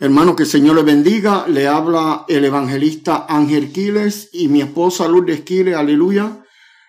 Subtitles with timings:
[0.00, 1.48] Hermano, que el Señor le bendiga.
[1.48, 5.74] Le habla el evangelista Ángel Quiles y mi esposa Lourdes Quiles.
[5.74, 6.44] Aleluya.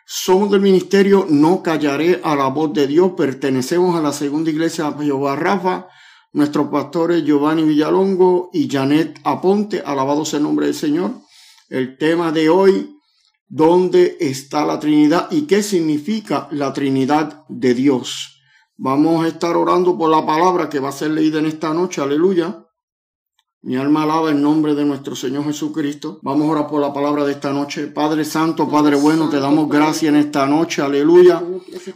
[0.05, 3.13] Somos del ministerio No Callaré a la Voz de Dios.
[3.17, 5.87] Pertenecemos a la segunda iglesia de Jehová Rafa.
[6.33, 9.81] Nuestros pastores Giovanni Villalongo y Janet Aponte.
[9.83, 11.13] Alabado sea el nombre del Señor.
[11.67, 12.95] El tema de hoy,
[13.47, 18.39] ¿dónde está la Trinidad y qué significa la Trinidad de Dios?
[18.77, 22.01] Vamos a estar orando por la palabra que va a ser leída en esta noche.
[22.01, 22.68] Aleluya.
[23.61, 26.19] Mi alma alaba el nombre de nuestro Señor Jesucristo.
[26.21, 27.87] Vamos a orar por la palabra de esta noche.
[27.87, 30.81] Padre Santo, Padre bueno, te damos gracias en esta noche.
[30.81, 31.43] Aleluya.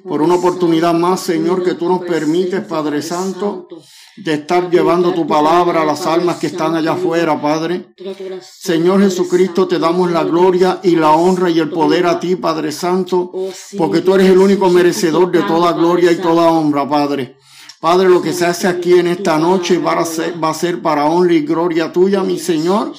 [0.03, 3.69] Por una oportunidad más, Señor, que tú nos permites, Padre Santo,
[4.17, 7.93] de estar llevando tu palabra a las almas que están allá afuera, Padre.
[8.41, 12.73] Señor Jesucristo, te damos la gloria y la honra y el poder a ti, Padre
[12.73, 13.31] Santo,
[13.77, 17.37] porque tú eres el único merecedor de toda gloria y toda honra, Padre.
[17.83, 20.81] Padre, lo que se hace aquí en esta noche va a ser, va a ser
[20.81, 22.93] para honra y gloria tuya, mi Señor,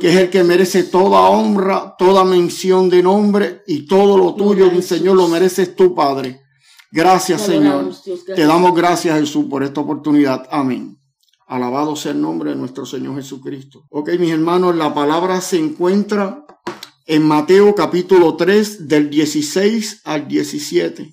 [0.00, 4.70] que es el que merece toda honra, toda mención de nombre y todo lo tuyo,
[4.70, 6.40] mi Señor, lo mereces tú, Padre.
[6.90, 7.94] Gracias, Señor.
[8.34, 10.48] Te damos gracias, Jesús, por esta oportunidad.
[10.50, 10.96] Amén.
[11.46, 13.84] Alabado sea el nombre de nuestro Señor Jesucristo.
[13.90, 16.42] Ok, mis hermanos, la palabra se encuentra
[17.04, 21.12] en Mateo capítulo 3 del 16 al 17.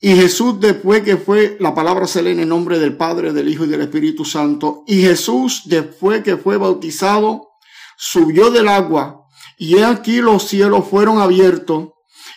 [0.00, 3.48] Y Jesús, después que fue, la palabra se lee en el nombre del Padre, del
[3.48, 4.84] Hijo y del Espíritu Santo.
[4.86, 7.48] Y Jesús, después que fue bautizado,
[7.96, 9.24] subió del agua.
[9.58, 11.88] Y aquí los cielos fueron abiertos.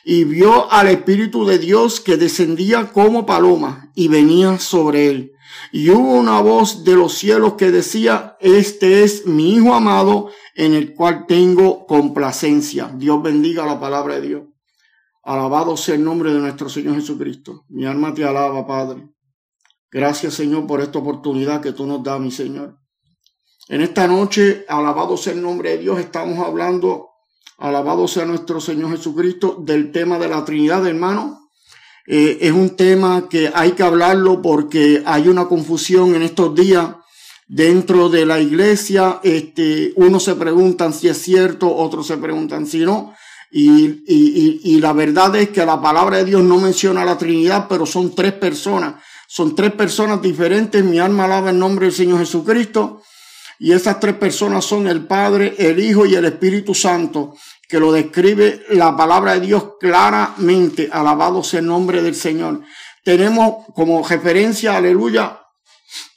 [0.03, 5.31] Y vio al Espíritu de Dios que descendía como paloma y venía sobre él.
[5.71, 10.73] Y hubo una voz de los cielos que decía, este es mi Hijo amado en
[10.73, 12.91] el cual tengo complacencia.
[12.95, 14.43] Dios bendiga la palabra de Dios.
[15.31, 17.63] Alabado sea el nombre de nuestro Señor Jesucristo.
[17.69, 19.07] Mi alma te alaba, Padre.
[19.89, 22.77] Gracias, Señor, por esta oportunidad que tú nos das, mi Señor.
[23.69, 27.11] En esta noche, alabado sea el nombre de Dios, estamos hablando,
[27.57, 31.49] alabado sea nuestro Señor Jesucristo, del tema de la Trinidad, hermano.
[32.07, 36.89] Eh, es un tema que hay que hablarlo porque hay una confusión en estos días
[37.47, 39.21] dentro de la iglesia.
[39.23, 43.13] Este, unos se preguntan si es cierto, otros se preguntan si no.
[43.51, 47.67] Y, y, y, la verdad es que la palabra de Dios no menciona la Trinidad,
[47.67, 48.95] pero son tres personas.
[49.27, 50.83] Son tres personas diferentes.
[50.83, 53.01] Mi alma alaba el nombre del Señor Jesucristo.
[53.59, 57.35] Y esas tres personas son el Padre, el Hijo y el Espíritu Santo,
[57.67, 60.89] que lo describe la palabra de Dios claramente.
[60.91, 62.61] Alabado sea el nombre del Señor.
[63.03, 65.41] Tenemos como referencia, aleluya,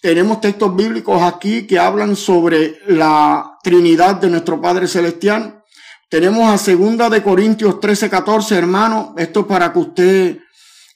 [0.01, 5.64] tenemos textos bíblicos aquí que hablan sobre la Trinidad de nuestro Padre Celestial.
[6.09, 9.15] Tenemos a segunda de Corintios 13, 14, hermano.
[9.17, 10.39] Esto es para que usted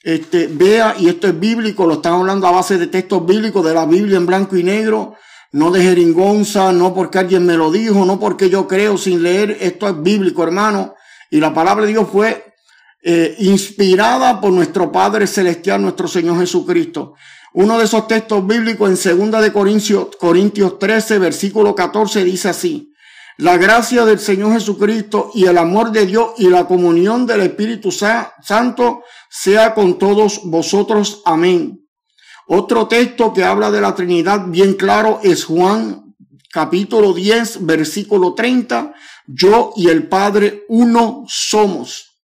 [0.03, 3.73] este, vea, y esto es bíblico, lo están hablando a base de textos bíblicos de
[3.73, 5.15] la Biblia en blanco y negro,
[5.51, 9.57] no de jeringonza, no porque alguien me lo dijo, no porque yo creo sin leer,
[9.59, 10.95] esto es bíblico, hermano.
[11.29, 12.53] Y la palabra de Dios fue
[13.01, 17.15] eh, inspirada por nuestro Padre Celestial, nuestro Señor Jesucristo.
[17.53, 22.88] Uno de esos textos bíblicos en segunda de Corintios, Corintios 13, versículo 14 dice así.
[23.39, 27.89] La gracia del Señor Jesucristo y el amor de Dios y la comunión del Espíritu
[27.89, 31.21] Santo sea con todos vosotros.
[31.23, 31.87] Amén.
[32.47, 36.15] Otro texto que habla de la Trinidad bien claro es Juan
[36.51, 38.93] capítulo 10 versículo 30.
[39.25, 42.19] Yo y el Padre uno somos.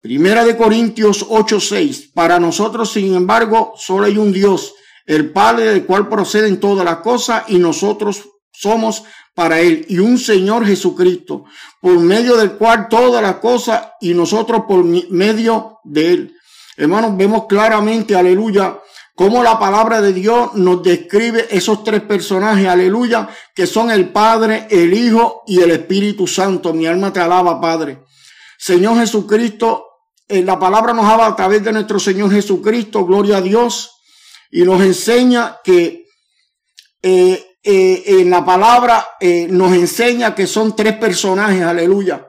[0.00, 2.10] Primera de Corintios 8, 6.
[2.14, 4.74] Para nosotros, sin embargo, solo hay un Dios,
[5.06, 9.04] el Padre del cual proceden todas las cosas y nosotros somos
[9.34, 11.44] para Él y un Señor Jesucristo,
[11.80, 16.36] por medio del cual todas las cosas y nosotros por medio de Él.
[16.76, 18.78] Hermanos, vemos claramente, aleluya,
[19.14, 24.66] cómo la palabra de Dios nos describe esos tres personajes, aleluya, que son el Padre,
[24.70, 26.72] el Hijo y el Espíritu Santo.
[26.72, 28.04] Mi alma te alaba, Padre.
[28.58, 29.86] Señor Jesucristo,
[30.28, 33.90] en la palabra nos habla a través de nuestro Señor Jesucristo, gloria a Dios,
[34.50, 36.06] y nos enseña que
[37.02, 42.26] eh, eh, en la palabra eh, nos enseña que son tres personajes, aleluya.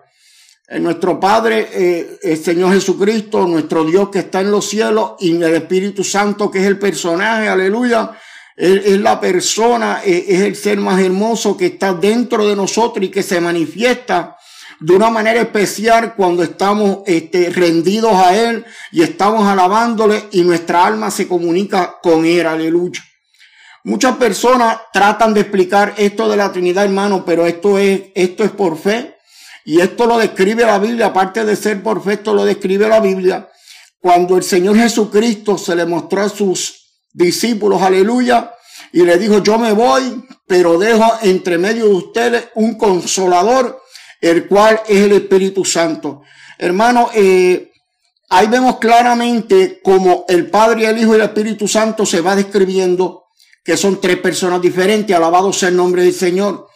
[0.68, 5.56] Eh, nuestro Padre, el Señor Jesucristo, nuestro Dios que está en los cielos y el
[5.56, 8.12] Espíritu Santo que es el personaje, aleluya.
[8.56, 13.24] es la persona, es el ser más hermoso que está dentro de nosotros y que
[13.24, 14.38] se manifiesta
[14.80, 20.86] de una manera especial cuando estamos este, rendidos a Él y estamos alabándole y nuestra
[20.86, 23.02] alma se comunica con Él, aleluya.
[23.86, 28.52] Muchas personas tratan de explicar esto de la Trinidad, hermano, pero esto es, esto es
[28.52, 29.18] por fe.
[29.66, 33.00] Y esto lo describe la Biblia, aparte de ser por fe, esto lo describe la
[33.00, 33.50] Biblia.
[34.00, 38.54] Cuando el Señor Jesucristo se le mostró a sus discípulos, aleluya,
[38.92, 43.82] y le dijo, yo me voy, pero dejo entre medio de ustedes un consolador,
[44.20, 46.22] el cual es el Espíritu Santo.
[46.58, 47.72] Hermano, eh,
[48.30, 53.23] ahí vemos claramente como el Padre, el Hijo y el Espíritu Santo se va describiendo
[53.64, 56.68] que son tres personas diferentes, alabado sea el nombre del Señor.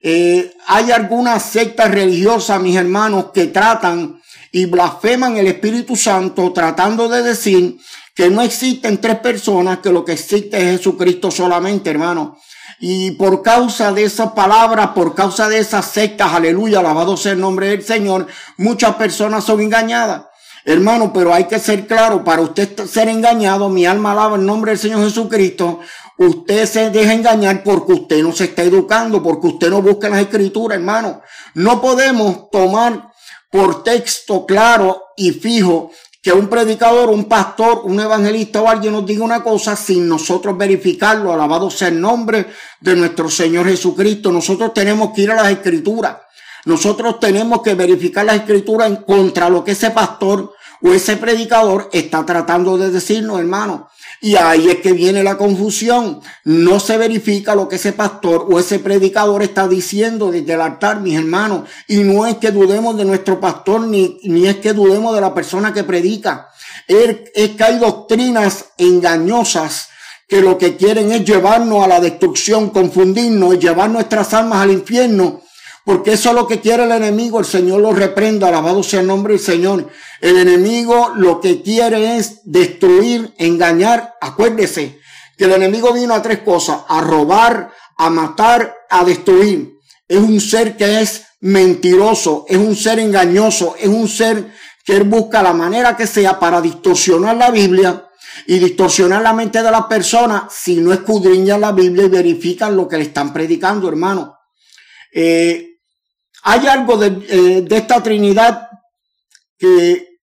[0.00, 4.20] Eh, hay algunas sectas religiosas, mis hermanos, que tratan
[4.52, 7.78] y blasfeman el Espíritu Santo tratando de decir
[8.14, 12.38] que no existen tres personas, que lo que existe es Jesucristo solamente, hermano.
[12.78, 17.40] Y por causa de esa palabra, por causa de esas sectas, aleluya, alabado sea el
[17.40, 18.26] nombre del Señor,
[18.58, 20.22] muchas personas son engañadas.
[20.64, 24.72] Hermano, pero hay que ser claro, para usted ser engañado, mi alma alaba el nombre
[24.72, 25.80] del Señor Jesucristo,
[26.18, 30.20] usted se deja engañar porque usted no se está educando, porque usted no busca las
[30.20, 31.22] escrituras, hermano.
[31.54, 33.10] No podemos tomar
[33.50, 35.90] por texto claro y fijo
[36.22, 40.58] que un predicador, un pastor, un evangelista o alguien nos diga una cosa sin nosotros
[40.58, 41.32] verificarlo.
[41.32, 42.46] Alabado sea el nombre
[42.80, 44.32] de nuestro Señor Jesucristo.
[44.32, 46.16] Nosotros tenemos que ir a las escrituras.
[46.64, 50.52] Nosotros tenemos que verificar las escrituras en contra lo que ese pastor
[50.82, 53.88] o ese predicador está tratando de decirnos, hermano.
[54.20, 56.20] Y ahí es que viene la confusión.
[56.44, 61.00] No se verifica lo que ese pastor o ese predicador está diciendo desde el altar,
[61.00, 61.68] mis hermanos.
[61.88, 65.34] Y no es que dudemos de nuestro pastor, ni, ni es que dudemos de la
[65.34, 66.48] persona que predica.
[66.88, 69.88] Es que hay doctrinas engañosas
[70.28, 74.72] que lo que quieren es llevarnos a la destrucción, confundirnos y llevar nuestras almas al
[74.72, 75.42] infierno
[75.86, 79.06] porque eso es lo que quiere el enemigo, el Señor lo reprenda, alabado sea el
[79.06, 79.88] nombre del Señor.
[80.20, 84.16] El enemigo lo que quiere es destruir, engañar.
[84.20, 84.98] Acuérdese
[85.38, 89.78] que el enemigo vino a tres cosas, a robar, a matar, a destruir.
[90.08, 94.52] Es un ser que es mentiroso, es un ser engañoso, es un ser
[94.84, 98.08] que él busca la manera que sea para distorsionar la Biblia
[98.48, 102.88] y distorsionar la mente de las personas si no escudriñan la Biblia y verifican lo
[102.88, 104.36] que le están predicando, hermano.
[105.12, 105.75] Eh,
[106.48, 108.68] hay algo eh, de, esta Trinidad
[109.58, 110.20] que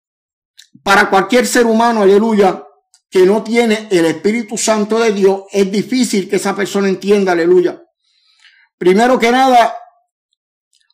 [0.83, 2.63] para cualquier ser humano, aleluya,
[3.09, 7.81] que no tiene el Espíritu Santo de Dios, es difícil que esa persona entienda, aleluya.
[8.77, 9.75] Primero que nada,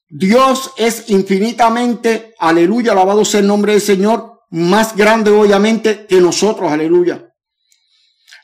[0.07, 6.71] Dios es infinitamente, aleluya, alabado sea el nombre del Señor, más grande obviamente que nosotros,
[6.71, 7.27] aleluya.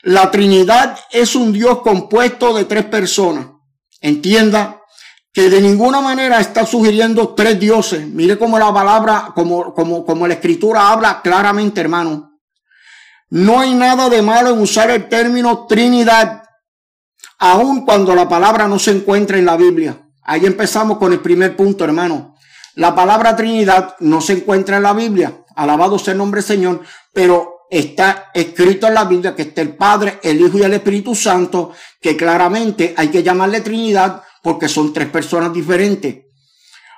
[0.02, 3.46] La Trinidad es un Dios compuesto de tres personas.
[4.02, 4.83] Entienda,
[5.34, 8.06] que de ninguna manera está sugiriendo tres dioses.
[8.06, 12.38] Mire cómo la palabra, como, como, como la escritura habla claramente, hermano.
[13.30, 16.44] No hay nada de malo en usar el término Trinidad,
[17.40, 19.98] aun cuando la palabra no se encuentra en la Biblia.
[20.22, 22.36] Ahí empezamos con el primer punto, hermano.
[22.76, 25.44] La palabra Trinidad no se encuentra en la Biblia.
[25.56, 26.80] Alabado sea el nombre del Señor,
[27.12, 31.12] pero está escrito en la Biblia que está el Padre, el Hijo y el Espíritu
[31.16, 36.26] Santo, que claramente hay que llamarle Trinidad porque son tres personas diferentes.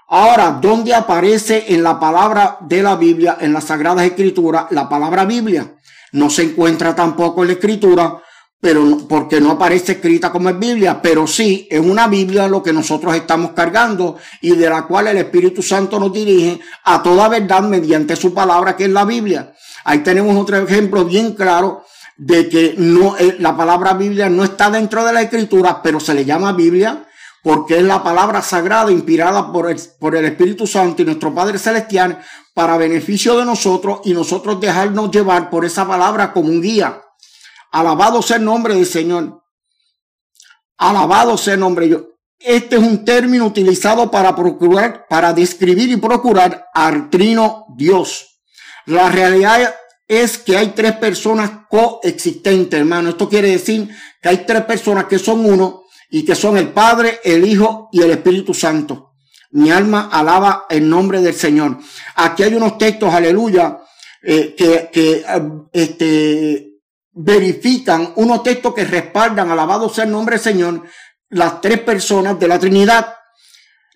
[0.08, 5.25] Ahora, ¿dónde aparece en la palabra de la Biblia, en las Sagradas Escrituras, la palabra
[5.25, 5.76] Biblia?
[6.12, 8.20] No se encuentra tampoco en la Escritura,
[8.60, 12.72] pero porque no aparece escrita como es Biblia, pero sí es una Biblia lo que
[12.72, 17.62] nosotros estamos cargando y de la cual el Espíritu Santo nos dirige a toda verdad
[17.62, 19.54] mediante su palabra que es la Biblia.
[19.84, 21.84] Ahí tenemos otro ejemplo bien claro
[22.16, 26.14] de que no, eh, la palabra Biblia no está dentro de la Escritura, pero se
[26.14, 27.06] le llama Biblia
[27.46, 31.61] porque es la palabra sagrada inspirada por el, por el Espíritu Santo y nuestro Padre
[31.61, 32.20] Celestial
[32.52, 37.00] para beneficio de nosotros y nosotros dejarnos llevar por esa palabra como un guía.
[37.70, 39.44] Alabado sea el nombre del Señor.
[40.76, 41.88] Alabado sea el nombre.
[41.88, 42.09] Yo,
[42.40, 48.40] este es un término utilizado para procurar, para describir y procurar al trino Dios.
[48.87, 49.73] La realidad
[50.09, 53.11] es que hay tres personas coexistentes, hermano.
[53.11, 53.88] Esto quiere decir
[54.20, 58.02] que hay tres personas que son uno y que son el Padre, el Hijo y
[58.02, 59.14] el Espíritu Santo.
[59.50, 61.78] Mi alma alaba el nombre del Señor.
[62.16, 63.78] Aquí hay unos textos, aleluya,
[64.22, 65.25] eh, que, eh,
[65.72, 66.72] este,
[67.12, 70.82] verifican, unos textos que respaldan, alabado sea el nombre del Señor,
[71.30, 73.14] las tres personas de la Trinidad.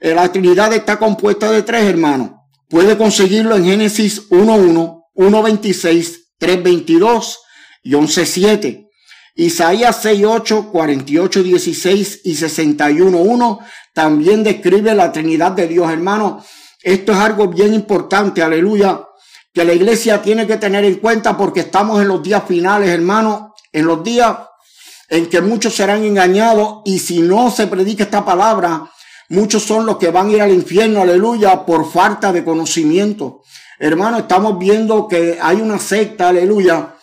[0.00, 2.31] Eh, la Trinidad está compuesta de tres hermanos.
[2.69, 7.37] Puede conseguirlo en Génesis 1.1, 1.26, 3.22
[7.83, 8.90] y 11.7.
[9.41, 13.59] Isaías 6.8, 48, 16 y 61.1
[13.95, 16.45] también describe la Trinidad de Dios, hermano.
[16.83, 19.03] Esto es algo bien importante, aleluya,
[19.55, 23.55] que la iglesia tiene que tener en cuenta porque estamos en los días finales, hermano,
[23.73, 24.37] en los días
[25.09, 28.91] en que muchos serán engañados y si no se predica esta palabra,
[29.31, 33.41] muchos son los que van a ir al infierno, aleluya, por falta de conocimiento.
[33.79, 36.97] Hermano, estamos viendo que hay una secta, aleluya,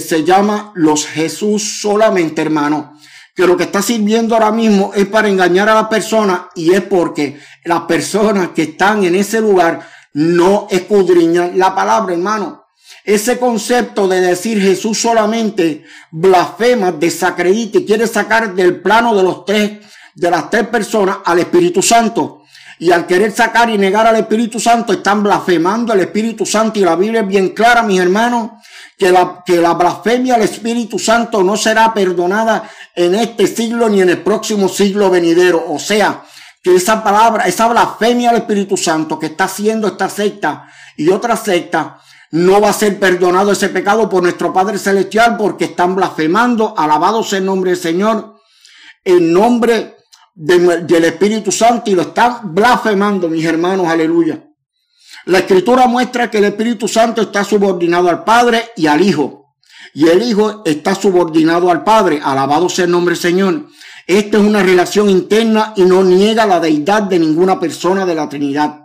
[0.00, 2.98] se llama los Jesús solamente, hermano,
[3.34, 6.82] que lo que está sirviendo ahora mismo es para engañar a la persona y es
[6.82, 12.66] porque las personas que están en ese lugar no escudriñan la palabra, hermano.
[13.04, 19.44] Ese concepto de decir Jesús solamente blasfema, desacredita y quiere sacar del plano de los
[19.44, 19.80] tres,
[20.14, 22.43] de las tres personas al Espíritu Santo.
[22.84, 26.78] Y al querer sacar y negar al Espíritu Santo, están blasfemando al Espíritu Santo.
[26.78, 28.50] Y la Biblia es bien clara, mis hermanos,
[28.98, 34.02] que la, que la blasfemia al Espíritu Santo no será perdonada en este siglo ni
[34.02, 35.64] en el próximo siglo venidero.
[35.66, 36.24] O sea,
[36.62, 41.38] que esa palabra, esa blasfemia al Espíritu Santo que está haciendo esta secta y otra
[41.38, 46.74] secta, no va a ser perdonado ese pecado por nuestro Padre Celestial porque están blasfemando,
[46.76, 48.42] alabado sea el nombre del Señor,
[49.06, 49.93] en nombre
[50.34, 54.44] del Espíritu Santo y lo están blasfemando, mis hermanos, aleluya.
[55.26, 59.54] La escritura muestra que el Espíritu Santo está subordinado al Padre y al Hijo.
[59.94, 62.20] Y el Hijo está subordinado al Padre.
[62.22, 63.68] Alabado sea el nombre del Señor.
[64.06, 68.28] Esta es una relación interna y no niega la deidad de ninguna persona de la
[68.28, 68.80] Trinidad.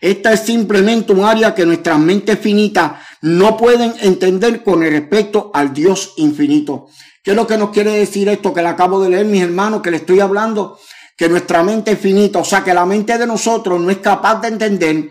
[0.00, 2.92] Esta es simplemente un área que nuestras mentes finitas
[3.22, 6.88] no pueden entender con respecto al Dios infinito.
[7.22, 9.82] ¿Qué es lo que nos quiere decir esto que le acabo de leer, mis hermanos,
[9.82, 10.78] que le estoy hablando?
[11.16, 14.40] Que nuestra mente es finita, o sea, que la mente de nosotros no es capaz
[14.40, 15.10] de entender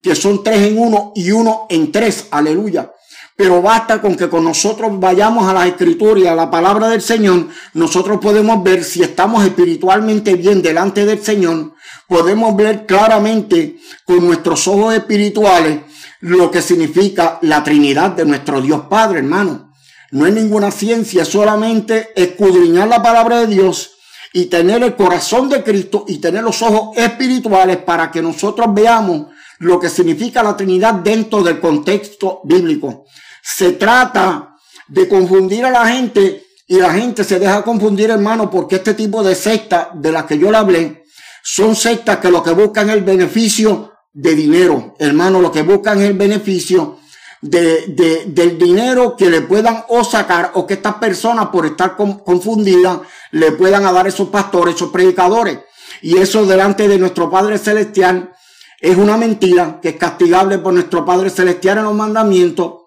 [0.00, 2.28] que son tres en uno y uno en tres.
[2.30, 2.92] Aleluya.
[3.36, 7.02] Pero basta con que con nosotros vayamos a la escritura y a la palabra del
[7.02, 11.74] Señor, nosotros podemos ver si estamos espiritualmente bien delante del Señor,
[12.08, 15.80] podemos ver claramente con nuestros ojos espirituales
[16.20, 19.67] lo que significa la Trinidad de nuestro Dios Padre, hermano.
[20.10, 23.90] No es ninguna ciencia, solamente escudriñar la palabra de Dios
[24.32, 29.26] y tener el corazón de Cristo y tener los ojos espirituales para que nosotros veamos
[29.58, 33.04] lo que significa la Trinidad dentro del contexto bíblico.
[33.42, 34.54] Se trata
[34.86, 39.22] de confundir a la gente y la gente se deja confundir, hermano, porque este tipo
[39.22, 41.04] de sectas de las que yo le hablé
[41.42, 45.98] son sectas que lo que buscan es el beneficio de dinero, hermano, lo que buscan
[46.00, 46.98] es el beneficio
[47.40, 51.96] de, de, del dinero que le puedan o sacar o que estas personas por estar
[51.96, 55.58] confundidas le puedan dar esos pastores, esos predicadores.
[56.02, 58.32] Y eso delante de nuestro Padre Celestial
[58.80, 62.77] es una mentira que es castigable por nuestro Padre Celestial en los mandamientos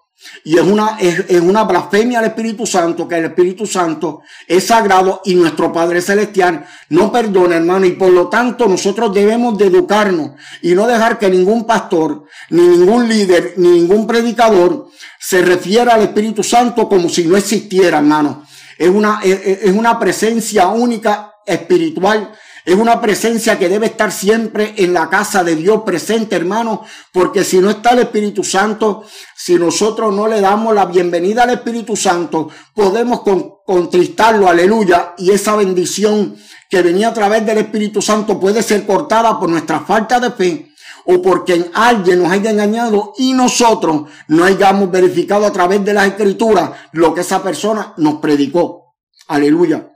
[0.44, 5.20] y es una, es, una blasfemia al Espíritu Santo, que el Espíritu Santo es sagrado
[5.24, 7.86] y nuestro Padre Celestial no perdona, hermano.
[7.86, 12.62] Y por lo tanto nosotros debemos de educarnos y no dejar que ningún pastor, ni
[12.62, 14.88] ningún líder, ni ningún predicador
[15.18, 18.44] se refiera al Espíritu Santo como si no existiera, hermano.
[18.78, 22.32] Es una, es una presencia única espiritual
[22.64, 27.44] es una presencia que debe estar siempre en la casa de Dios presente, hermano, porque
[27.44, 29.04] si no está el Espíritu Santo,
[29.36, 33.22] si nosotros no le damos la bienvenida al Espíritu Santo, podemos
[33.66, 36.36] contristarlo, aleluya, y esa bendición
[36.70, 40.72] que venía a través del Espíritu Santo puede ser cortada por nuestra falta de fe
[41.04, 46.06] o porque alguien nos haya engañado y nosotros no hayamos verificado a través de las
[46.06, 48.94] escrituras lo que esa persona nos predicó.
[49.26, 49.91] Aleluya.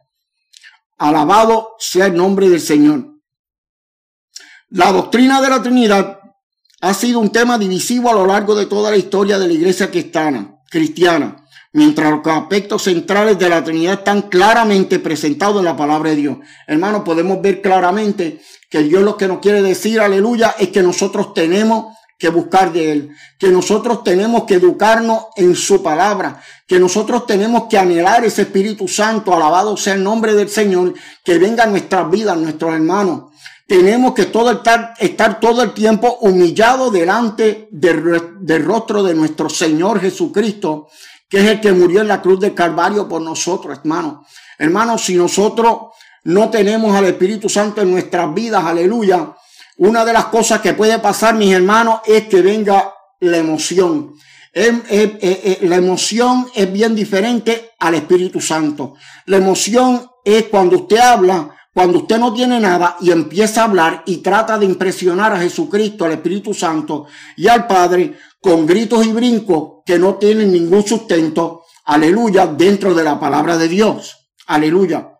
[0.98, 3.16] Alabado sea el nombre del Señor.
[4.68, 6.18] La doctrina de la Trinidad
[6.80, 9.90] ha sido un tema divisivo a lo largo de toda la historia de la iglesia
[9.90, 16.16] cristiana, mientras los aspectos centrales de la Trinidad están claramente presentados en la palabra de
[16.16, 16.38] Dios.
[16.66, 21.34] Hermano, podemos ver claramente que Dios lo que nos quiere decir, aleluya, es que nosotros
[21.34, 27.26] tenemos que buscar de Él, que nosotros tenemos que educarnos en su palabra, que nosotros
[27.26, 31.66] tenemos que anhelar ese Espíritu Santo, alabado sea el nombre del Señor, que venga a
[31.66, 33.32] nuestras vidas, nuestros hermanos.
[33.66, 40.00] Tenemos que todo estar, estar todo el tiempo humillados delante del, rostro de nuestro Señor
[40.00, 40.88] Jesucristo,
[41.28, 44.26] que es el que murió en la cruz del Calvario por nosotros, hermanos.
[44.56, 45.78] Hermanos, si nosotros
[46.24, 49.34] no tenemos al Espíritu Santo en nuestras vidas, aleluya,
[49.78, 54.14] una de las cosas que puede pasar, mis hermanos, es que venga la emoción.
[54.54, 58.94] la emoción es bien diferente al Espíritu Santo.
[59.26, 64.02] La emoción es cuando usted habla, cuando usted no tiene nada y empieza a hablar
[64.06, 67.06] y trata de impresionar a Jesucristo, al Espíritu Santo
[67.36, 71.64] y al Padre con gritos y brincos que no tienen ningún sustento.
[71.84, 74.30] Aleluya, dentro de la palabra de Dios.
[74.46, 75.12] Aleluya.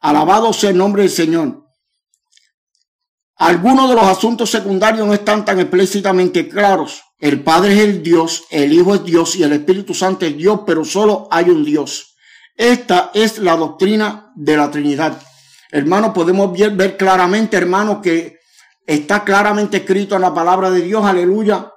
[0.00, 1.65] Alabado sea el nombre del Señor.
[3.38, 7.02] Algunos de los asuntos secundarios no están tan explícitamente claros.
[7.18, 10.60] El Padre es el Dios, el Hijo es Dios y el Espíritu Santo es Dios,
[10.66, 12.16] pero solo hay un Dios.
[12.56, 15.20] Esta es la doctrina de la Trinidad.
[15.70, 18.38] Hermano, podemos ver, claramente, hermano, que
[18.86, 21.70] está claramente escrito en la palabra de Dios, aleluya,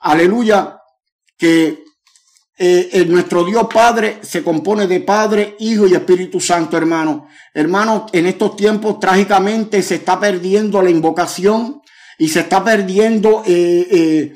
[0.00, 0.80] aleluya,
[1.36, 1.84] que
[2.58, 7.28] eh, nuestro Dios Padre se compone de Padre, Hijo y Espíritu Santo, hermano.
[7.54, 11.82] Hermano, en estos tiempos trágicamente se está perdiendo la invocación
[12.18, 14.34] y se está perdiendo eh, eh,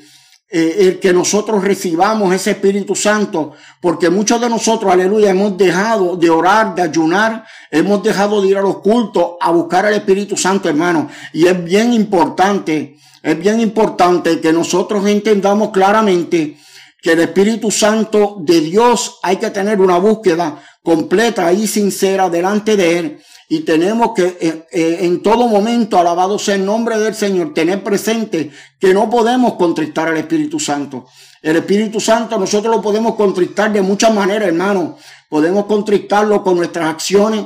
[0.49, 6.15] eh, el que nosotros recibamos ese Espíritu Santo, porque muchos de nosotros, aleluya, hemos dejado
[6.15, 10.37] de orar, de ayunar, hemos dejado de ir a los cultos a buscar al Espíritu
[10.37, 11.09] Santo, hermano.
[11.33, 16.57] Y es bien importante, es bien importante que nosotros entendamos claramente
[17.03, 22.77] que el Espíritu Santo de Dios hay que tener una búsqueda completa y sincera delante
[22.77, 23.21] de Él.
[23.49, 27.83] Y tenemos que eh, eh, en todo momento, alabado sea el nombre del Señor, tener
[27.83, 31.05] presente que no podemos contristar al Espíritu Santo.
[31.41, 34.97] El Espíritu Santo nosotros lo podemos contristar de muchas maneras, hermano.
[35.27, 37.43] Podemos contristarlo con nuestras acciones,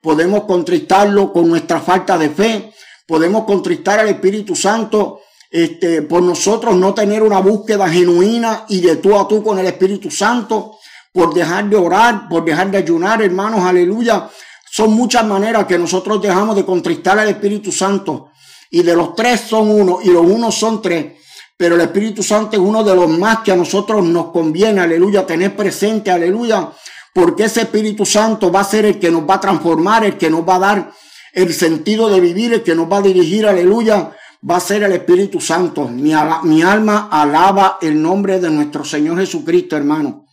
[0.00, 2.72] podemos contristarlo con nuestra falta de fe,
[3.08, 5.20] podemos contristar al Espíritu Santo
[5.50, 9.66] este, por nosotros no tener una búsqueda genuina y de tú a tú con el
[9.66, 10.78] Espíritu Santo,
[11.12, 14.28] por dejar de orar, por dejar de ayunar, hermanos, aleluya.
[14.70, 18.30] Son muchas maneras que nosotros dejamos de contristar al Espíritu Santo.
[18.70, 21.14] Y de los tres son uno y los unos son tres.
[21.56, 25.26] Pero el Espíritu Santo es uno de los más que a nosotros nos conviene, aleluya,
[25.26, 26.70] tener presente, aleluya.
[27.12, 30.30] Porque ese Espíritu Santo va a ser el que nos va a transformar, el que
[30.30, 30.92] nos va a dar
[31.32, 34.12] el sentido de vivir, el que nos va a dirigir, aleluya,
[34.48, 35.88] va a ser el Espíritu Santo.
[35.88, 40.26] Mi, alma alaba el nombre de nuestro Señor Jesucristo, hermano.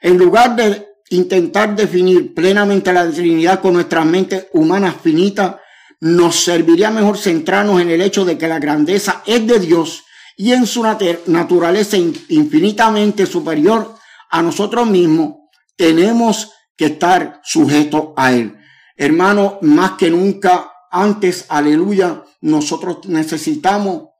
[0.00, 5.56] En lugar de intentar definir plenamente la Trinidad con nuestras mentes humanas finitas,
[6.00, 10.04] nos serviría mejor centrarnos en el hecho de que la grandeza es de Dios
[10.36, 10.84] y en su
[11.26, 13.94] naturaleza infinitamente superior
[14.30, 15.36] a nosotros mismos,
[15.76, 18.56] tenemos que estar sujetos a Él.
[18.96, 24.10] Hermano, más que nunca antes, aleluya, nosotros necesitamos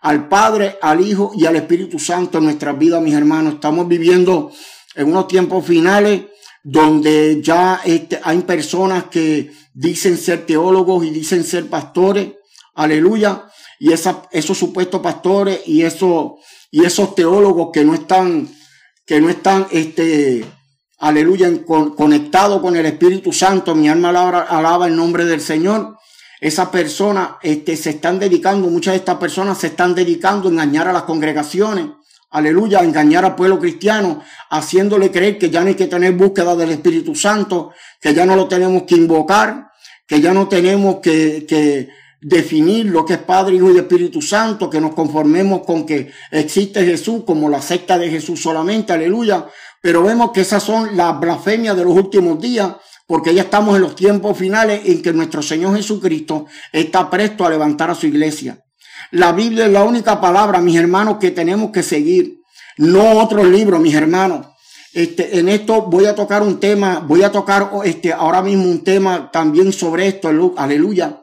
[0.00, 3.54] al Padre, al Hijo y al Espíritu Santo en nuestras vidas, mis hermanos.
[3.54, 4.50] Estamos viviendo
[4.94, 6.22] en unos tiempos finales
[6.62, 12.32] donde ya este, hay personas que dicen ser teólogos y dicen ser pastores,
[12.74, 13.44] aleluya,
[13.78, 16.32] y esos supuestos pastores y esos,
[16.70, 18.48] y esos teólogos que no están,
[19.04, 20.46] que no están, este,
[20.98, 25.96] aleluya, conectados con el Espíritu Santo, mi alma alaba, alaba el nombre del Señor
[26.40, 30.88] esas personas este, se están dedicando, muchas de estas personas se están dedicando a engañar
[30.88, 31.86] a las congregaciones,
[32.30, 36.54] aleluya, a engañar al pueblo cristiano, haciéndole creer que ya no hay que tener búsqueda
[36.54, 39.70] del Espíritu Santo, que ya no lo tenemos que invocar,
[40.06, 41.88] que ya no tenemos que, que
[42.20, 46.84] definir lo que es Padre, Hijo y Espíritu Santo, que nos conformemos con que existe
[46.84, 49.46] Jesús como la secta de Jesús solamente, aleluya.
[49.80, 52.74] Pero vemos que esas son las blasfemias de los últimos días
[53.06, 57.50] porque ya estamos en los tiempos finales en que nuestro Señor Jesucristo está presto a
[57.50, 58.58] levantar a su iglesia.
[59.12, 62.40] La Biblia es la única palabra, mis hermanos, que tenemos que seguir,
[62.78, 64.46] no otros libros, mis hermanos.
[64.92, 68.82] Este, en esto voy a tocar un tema, voy a tocar este, ahora mismo un
[68.82, 71.20] tema también sobre esto, aleluya.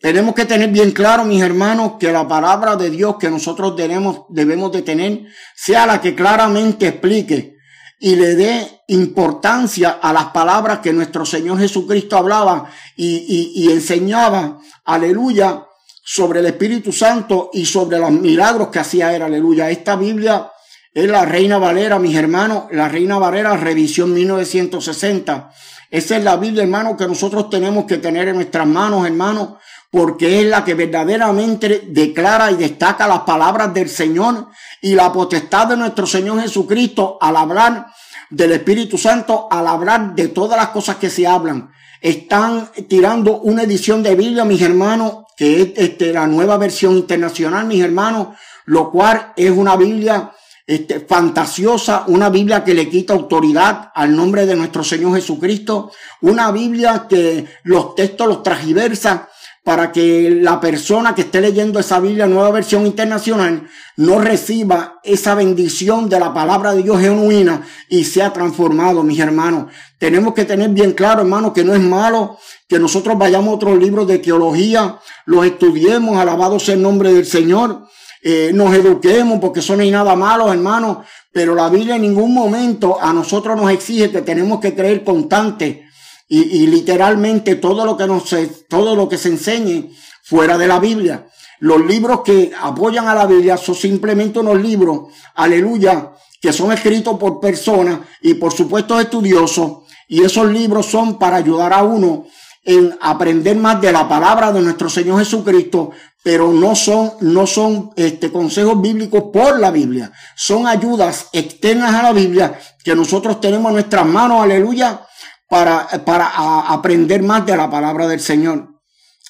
[0.00, 4.26] Tenemos que tener bien claro, mis hermanos, que la palabra de Dios que nosotros tenemos,
[4.28, 5.22] debemos de tener
[5.56, 7.57] sea la que claramente explique
[8.00, 14.58] y le dé importancia a las palabras que nuestro Señor Jesucristo hablaba y, y, enseñaba,
[14.84, 15.64] aleluya,
[16.04, 19.68] sobre el Espíritu Santo y sobre los milagros que hacía él, aleluya.
[19.70, 20.50] Esta Biblia
[20.94, 25.52] es la Reina Valera, mis hermanos, la Reina Valera, revisión 1960.
[25.90, 29.58] Esa es la Biblia, hermano, que nosotros tenemos que tener en nuestras manos, hermano,
[29.90, 34.48] porque es la que verdaderamente declara y destaca las palabras del Señor
[34.82, 37.86] y la potestad de nuestro Señor Jesucristo al hablar
[38.30, 41.70] del Espíritu Santo, al hablar de todas las cosas que se hablan.
[42.00, 47.66] Están tirando una edición de Biblia, mis hermanos, que es este, la nueva versión internacional,
[47.66, 48.28] mis hermanos,
[48.66, 50.32] lo cual es una Biblia
[50.66, 56.52] este, fantasiosa, una Biblia que le quita autoridad al nombre de nuestro Señor Jesucristo, una
[56.52, 59.30] Biblia que los textos los tragiversa
[59.68, 65.34] para que la persona que esté leyendo esa Biblia, nueva versión internacional, no reciba esa
[65.34, 69.66] bendición de la palabra de Dios genuina y sea transformado, mis hermanos.
[69.98, 73.78] Tenemos que tener bien claro, hermanos, que no es malo que nosotros vayamos a otros
[73.78, 77.88] libros de teología, los estudiemos, alabado sea el nombre del Señor,
[78.22, 82.32] eh, nos eduquemos, porque eso no hay nada malo, hermanos, pero la Biblia en ningún
[82.32, 85.87] momento a nosotros nos exige que tenemos que creer constante
[86.28, 88.24] y, literalmente todo lo que nos
[88.68, 89.90] todo lo que se enseñe
[90.22, 91.26] fuera de la Biblia.
[91.60, 97.18] Los libros que apoyan a la Biblia son simplemente unos libros, aleluya, que son escritos
[97.18, 99.84] por personas y por supuesto estudiosos.
[100.06, 102.26] Y esos libros son para ayudar a uno
[102.64, 105.90] en aprender más de la palabra de nuestro Señor Jesucristo,
[106.22, 110.12] pero no son, no son este, consejos bíblicos por la Biblia.
[110.36, 115.07] Son ayudas externas a la Biblia que nosotros tenemos en nuestras manos, aleluya,
[115.48, 116.28] para, para
[116.68, 118.68] aprender más de la palabra del Señor.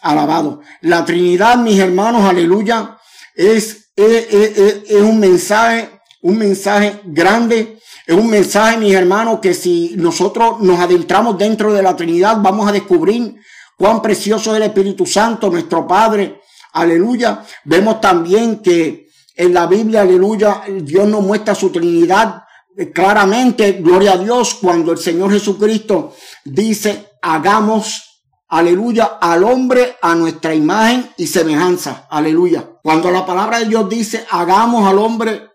[0.01, 0.61] Alabado.
[0.83, 2.99] La Trinidad, mis hermanos, aleluya,
[3.35, 5.91] es, es, es, es un mensaje,
[6.23, 7.79] un mensaje grande
[8.09, 12.67] es un mensaje, mis hermanos, que si nosotros nos adentramos dentro de la Trinidad, vamos
[12.67, 13.37] a descubrir
[13.77, 16.41] cuán precioso es el Espíritu Santo, nuestro Padre.
[16.73, 17.45] Aleluya.
[17.65, 22.45] Vemos también que en la Biblia, aleluya, Dios nos muestra su Trinidad
[22.93, 23.73] claramente.
[23.73, 26.15] Gloria a Dios cuando el Señor Jesucristo
[26.45, 32.07] dice, hagamos, aleluya, al hombre a nuestra imagen y semejanza.
[32.11, 32.69] Aleluya.
[32.83, 35.49] Cuando la palabra de Dios dice, hagamos al hombre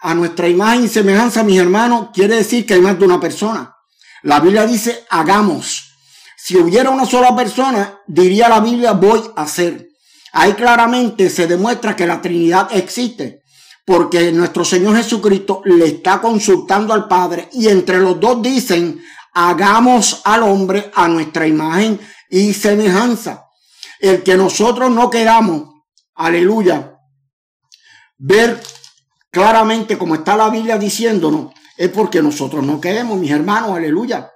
[0.00, 3.74] a nuestra imagen y semejanza, mis hermanos, quiere decir que hay más de una persona.
[4.22, 5.88] La Biblia dice, hagamos.
[6.36, 9.88] Si hubiera una sola persona, diría la Biblia, voy a hacer.
[10.32, 13.41] Ahí claramente se demuestra que la Trinidad existe,
[13.84, 19.02] porque nuestro Señor Jesucristo le está consultando al Padre y entre los dos dicen,
[19.34, 21.98] hagamos al hombre a nuestra imagen
[22.30, 23.46] y semejanza.
[23.98, 26.96] El que nosotros no queramos, aleluya,
[28.18, 28.60] ver
[29.30, 34.30] claramente como está la Biblia diciéndonos, es porque nosotros no queremos, mis hermanos, aleluya.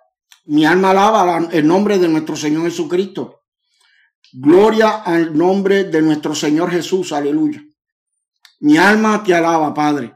[0.47, 3.43] Mi alma alaba el nombre de nuestro Señor Jesucristo.
[4.33, 7.63] Gloria al nombre de nuestro Señor Jesús, aleluya.
[8.61, 10.15] Mi alma te alaba, Padre.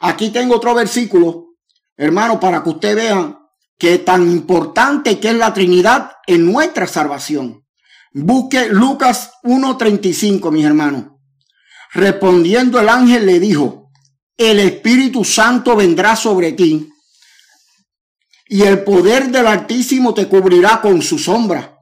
[0.00, 1.56] Aquí tengo otro versículo,
[1.96, 3.38] hermano, para que usted vea
[3.78, 7.64] que tan importante que es la Trinidad en nuestra salvación.
[8.12, 11.06] Busque Lucas 1.35, mis hermanos.
[11.94, 13.90] Respondiendo el ángel le dijo,
[14.36, 16.88] el Espíritu Santo vendrá sobre ti
[18.48, 21.78] y el poder del Altísimo te cubrirá con su sombra.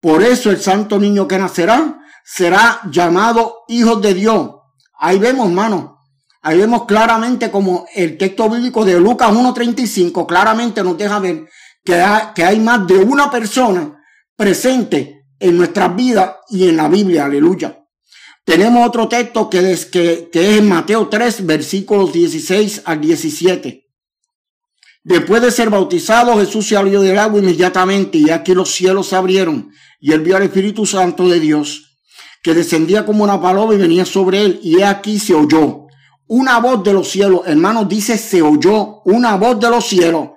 [0.00, 4.50] Por eso el santo niño que nacerá será llamado Hijo de Dios.
[4.98, 5.98] Ahí vemos, hermano.
[6.40, 11.48] Ahí vemos claramente como el texto bíblico de Lucas 1.35 claramente nos deja ver
[11.82, 13.98] que hay, que más de una persona
[14.36, 17.26] presente en nuestras vidas y en la Biblia.
[17.26, 17.82] Aleluya.
[18.44, 23.86] Tenemos otro texto que es, que, es en Mateo 3, versículos 16 al 17.
[25.02, 29.16] Después de ser bautizado, Jesús se abrió del agua inmediatamente y aquí los cielos se
[29.16, 31.93] abrieron y él vio al Espíritu Santo de Dios
[32.44, 35.86] que descendía como una paloma y venía sobre él y aquí se oyó
[36.26, 37.40] una voz de los cielos.
[37.46, 40.28] Hermanos, dice se oyó una voz de los cielos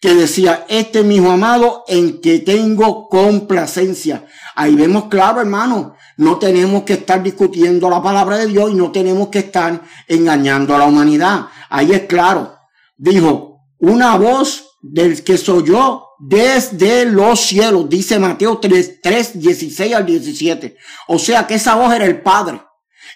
[0.00, 4.24] que decía, este es mi amado en que tengo complacencia.
[4.54, 8.92] Ahí vemos claro, hermano, no tenemos que estar discutiendo la palabra de Dios y no
[8.92, 11.46] tenemos que estar engañando a la humanidad.
[11.68, 12.54] Ahí es claro.
[12.96, 19.94] Dijo, una voz del que soy yo desde los cielos, dice Mateo 3, 3, 16
[19.94, 20.76] al 17.
[21.08, 22.62] O sea que esa voz era el Padre.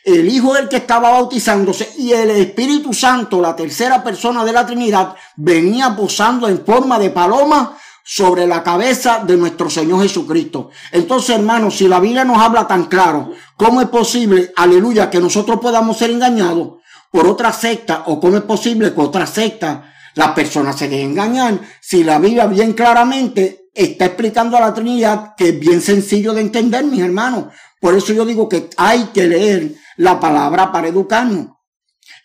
[0.04, 4.66] El Hijo del que estaba bautizándose y el Espíritu Santo, la tercera persona de la
[4.66, 10.70] Trinidad, venía posando en forma de paloma sobre la cabeza de nuestro Señor Jesucristo.
[10.90, 15.60] Entonces, hermanos, si la Biblia nos habla tan claro, ¿cómo es posible, aleluya, que nosotros
[15.60, 16.78] podamos ser engañados
[17.10, 21.60] por otra secta o cómo es posible que otra secta las personas se dejen engañar?
[21.80, 26.40] Si la Biblia bien claramente está explicando a la Trinidad que es bien sencillo de
[26.40, 27.46] entender, mis hermanos.
[27.80, 31.48] Por eso yo digo que hay que leer la palabra para educarnos.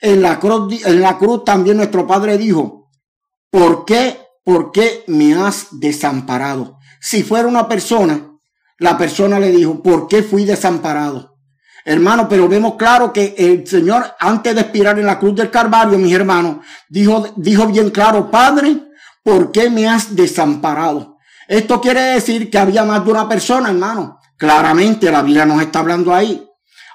[0.02, 2.90] En la cruz, en la cruz también nuestro Padre dijo,
[3.50, 6.78] ¿por qué ¿por qué me has desamparado?
[7.02, 8.32] Si fuera una persona,
[8.78, 11.35] la persona le dijo, ¿por qué fui desamparado?
[11.86, 15.98] Hermano, pero vemos claro que el Señor, antes de expirar en la cruz del Calvario,
[15.98, 16.58] mis hermanos,
[16.90, 18.90] dijo, dijo bien claro, Padre,
[19.24, 21.18] ¿por qué me has desamparado?
[21.48, 24.20] Esto quiere decir que había más de una persona, hermano.
[24.36, 26.44] Claramente la Biblia nos está hablando ahí.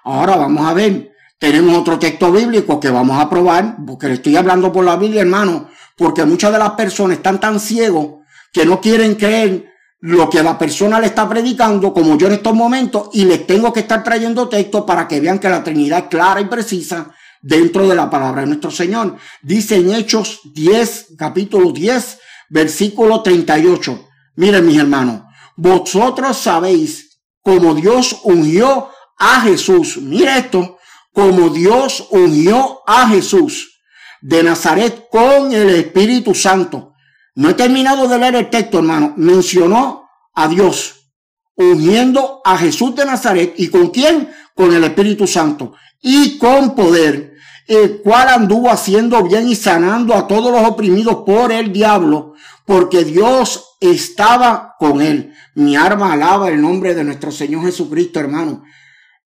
[0.05, 1.13] Ahora vamos a ver.
[1.39, 5.23] Tenemos otro texto bíblico que vamos a probar, porque le estoy hablando por la Biblia,
[5.23, 8.21] hermano porque muchas de las personas están tan ciegos
[8.55, 9.67] que no quieren creer
[10.01, 13.73] lo que la persona le está predicando, como yo en estos momentos, y les tengo
[13.73, 17.11] que estar trayendo texto para que vean que la Trinidad es clara y precisa
[17.43, 19.17] dentro de la palabra de nuestro Señor.
[19.43, 24.09] Dice en Hechos 10, capítulo 10, versículo 38.
[24.37, 25.23] Miren mis hermanos,
[25.57, 29.99] vosotros sabéis como Dios ungió a Jesús.
[29.99, 30.79] Mire esto,
[31.13, 33.81] como Dios ungió a Jesús
[34.23, 36.90] de Nazaret con el Espíritu Santo.
[37.35, 39.15] No he terminado de leer el texto, hermano.
[39.17, 41.13] Mencionó a Dios,
[41.55, 43.55] ungiendo a Jesús de Nazaret.
[43.57, 44.31] ¿Y con quién?
[44.55, 45.75] Con el Espíritu Santo.
[46.01, 47.31] Y con poder.
[47.67, 52.35] el cual anduvo haciendo bien y sanando a todos los oprimidos por el diablo,
[52.67, 55.33] porque Dios estaba con él.
[55.55, 58.65] Mi arma alaba el nombre de nuestro Señor Jesucristo, hermano.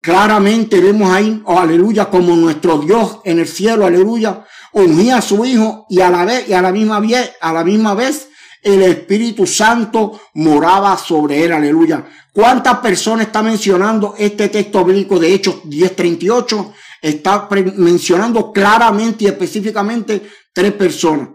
[0.00, 5.44] Claramente vemos ahí, oh, aleluya, como nuestro Dios en el cielo, aleluya, unía a su
[5.44, 8.28] Hijo y a la vez, y a la misma vez, a la misma vez,
[8.62, 12.04] el Espíritu Santo moraba sobre él, aleluya.
[12.32, 16.72] ¿Cuántas personas está mencionando este texto bíblico de Hechos 10:38?
[17.00, 21.28] Está mencionando claramente y específicamente tres personas.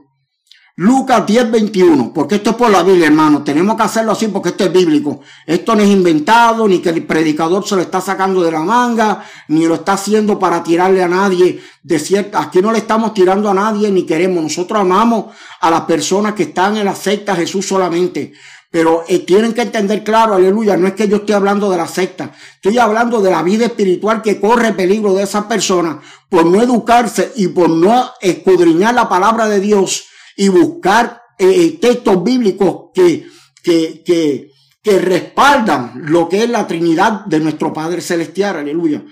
[0.76, 3.44] Lucas 10, 21, porque esto es por la Biblia, hermano.
[3.44, 5.20] Tenemos que hacerlo así porque esto es bíblico.
[5.46, 9.24] Esto no es inventado, ni que el predicador se lo está sacando de la manga,
[9.50, 12.42] ni lo está haciendo para tirarle a nadie de cierta.
[12.42, 14.42] Aquí no le estamos tirando a nadie, ni queremos.
[14.42, 15.26] Nosotros amamos
[15.62, 18.34] a las personas que están en la secta Jesús solamente.
[18.72, 21.88] Pero eh, tienen que entender claro, aleluya, no es que yo esté hablando de la
[21.88, 26.60] secta, estoy hablando de la vida espiritual que corre peligro de esas personas por no
[26.60, 32.92] educarse y por no escudriñar la palabra de Dios y buscar eh, eh, textos bíblicos
[32.94, 33.28] que,
[33.62, 38.58] que, que, que respaldan lo que es la Trinidad de nuestro Padre Celestial.
[38.58, 39.04] Aleluya.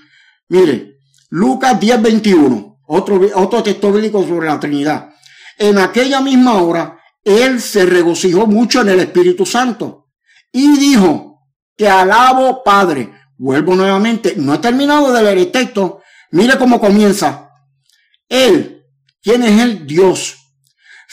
[0.49, 5.09] Mire, Lucas 10, 21, otro, otro texto bíblico sobre la Trinidad.
[5.57, 10.09] En aquella misma hora, él se regocijó mucho en el Espíritu Santo
[10.51, 11.31] y dijo,
[11.81, 13.11] que alabo Padre.
[13.37, 16.03] Vuelvo nuevamente, no he terminado de leer el texto.
[16.29, 17.49] Mire cómo comienza.
[18.29, 18.85] Él,
[19.19, 20.40] ¿quién es el Dios?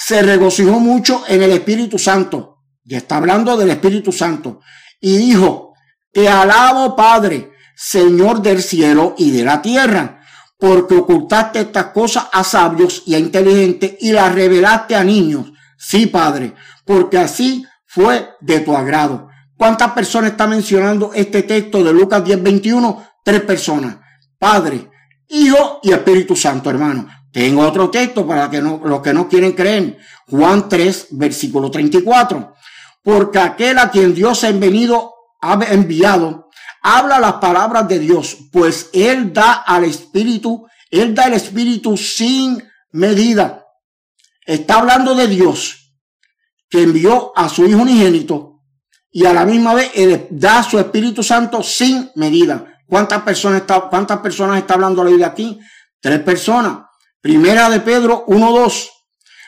[0.00, 2.62] Se regocijó mucho en el Espíritu Santo.
[2.84, 4.60] Ya está hablando del Espíritu Santo.
[5.00, 5.74] Y dijo,
[6.12, 10.20] te alabo Padre, Señor del cielo y de la tierra,
[10.56, 15.52] porque ocultaste estas cosas a sabios y a inteligentes y las revelaste a niños.
[15.76, 19.28] Sí, Padre, porque así fue de tu agrado.
[19.56, 23.04] ¿Cuántas personas está mencionando este texto de Lucas 10, 21?
[23.24, 23.96] Tres personas.
[24.38, 24.90] Padre,
[25.26, 27.08] Hijo y Espíritu Santo, hermano.
[27.38, 29.96] Tengo otro texto para que no, los que no quieren creer.
[30.26, 32.52] Juan 3, versículo 34.
[33.00, 36.48] Porque aquel a quien Dios ha venido, ha enviado,
[36.82, 42.60] habla las palabras de Dios, pues Él da al Espíritu, Él da el Espíritu sin
[42.90, 43.64] medida.
[44.44, 45.94] Está hablando de Dios,
[46.68, 48.64] que envió a su Hijo unigénito
[49.12, 49.92] y a la misma vez
[50.30, 52.80] da su Espíritu Santo sin medida.
[52.88, 55.56] ¿Cuántas personas está, cuántas personas está hablando la Biblia aquí?
[56.00, 56.87] Tres personas.
[57.20, 58.90] Primera de Pedro 1.2.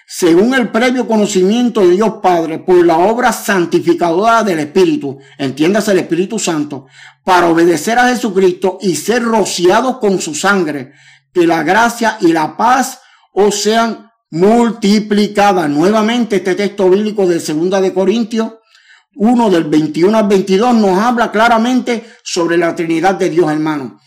[0.05, 6.01] Según el previo conocimiento de Dios Padre por la obra santificadora del Espíritu, entiéndase el
[6.01, 6.87] Espíritu Santo,
[7.25, 10.95] para obedecer a Jesucristo y ser rociados con su sangre,
[11.33, 12.99] que la gracia y la paz
[13.33, 15.71] os sean multiplicadas.
[15.71, 18.55] Nuevamente este texto bíblico de Segunda de Corintios
[19.15, 24.01] 1 del 21 al 22 nos habla claramente sobre la Trinidad de Dios, hermano.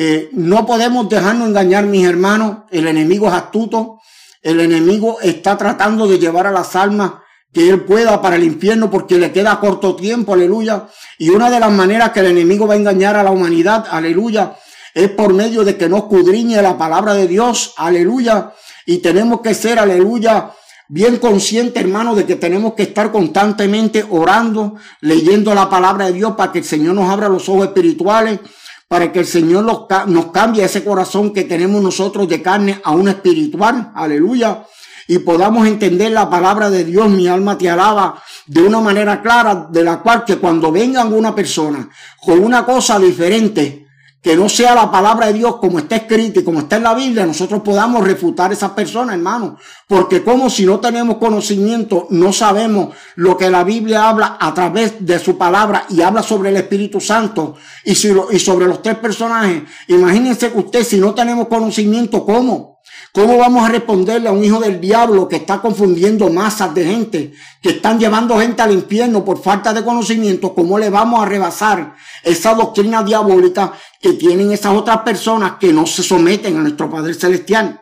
[0.00, 2.58] Eh, no podemos dejarnos engañar, mis hermanos.
[2.70, 3.98] El enemigo es astuto.
[4.40, 7.14] El enemigo está tratando de llevar a las almas
[7.52, 10.86] que él pueda para el infierno porque le queda corto tiempo, aleluya.
[11.18, 14.54] Y una de las maneras que el enemigo va a engañar a la humanidad, aleluya,
[14.94, 18.52] es por medio de que no escudriñe la palabra de Dios, aleluya.
[18.86, 20.52] Y tenemos que ser, aleluya,
[20.86, 26.34] bien consciente, hermano, de que tenemos que estar constantemente orando, leyendo la palabra de Dios
[26.36, 28.38] para que el Señor nos abra los ojos espirituales
[28.88, 33.08] para que el Señor nos cambie ese corazón que tenemos nosotros de carne a un
[33.08, 34.64] espiritual, aleluya,
[35.06, 39.68] y podamos entender la palabra de Dios, mi alma te alaba, de una manera clara,
[39.70, 41.88] de la cual que cuando venga una persona
[42.20, 43.87] con una cosa diferente,
[44.28, 46.92] que no sea la palabra de Dios como está escrita y como está en la
[46.92, 49.56] Biblia, nosotros podamos refutar a esa persona, hermano.
[49.86, 54.96] Porque como si no tenemos conocimiento, no sabemos lo que la Biblia habla a través
[55.06, 57.54] de su palabra y habla sobre el Espíritu Santo
[57.86, 59.62] y, y sobre los tres personajes.
[59.86, 62.77] Imagínense que usted, si no tenemos conocimiento, ¿cómo?
[63.12, 67.32] ¿Cómo vamos a responderle a un hijo del diablo que está confundiendo masas de gente,
[67.62, 70.54] que están llevando gente al infierno por falta de conocimiento?
[70.54, 75.86] ¿Cómo le vamos a rebasar esa doctrina diabólica que tienen esas otras personas que no
[75.86, 77.80] se someten a nuestro Padre Celestial?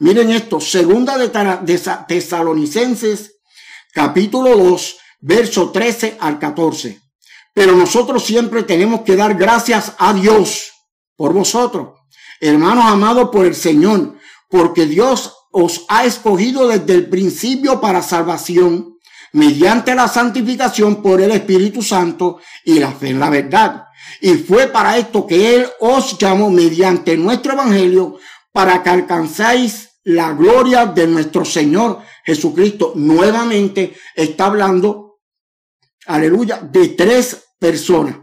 [0.00, 1.28] Miren esto, segunda de
[2.08, 3.36] Tesalonicenses,
[3.94, 7.00] capítulo 2, verso 13 al 14.
[7.54, 10.72] Pero nosotros siempre tenemos que dar gracias a Dios
[11.16, 12.00] por vosotros,
[12.40, 14.16] hermanos amados por el Señor
[14.48, 18.98] porque Dios os ha escogido desde el principio para salvación,
[19.32, 23.84] mediante la santificación por el Espíritu Santo y la fe en la verdad.
[24.20, 28.18] Y fue para esto que Él os llamó mediante nuestro Evangelio
[28.52, 32.92] para que alcanzáis la gloria de nuestro Señor Jesucristo.
[32.94, 35.18] Nuevamente está hablando,
[36.06, 38.16] aleluya, de tres personas.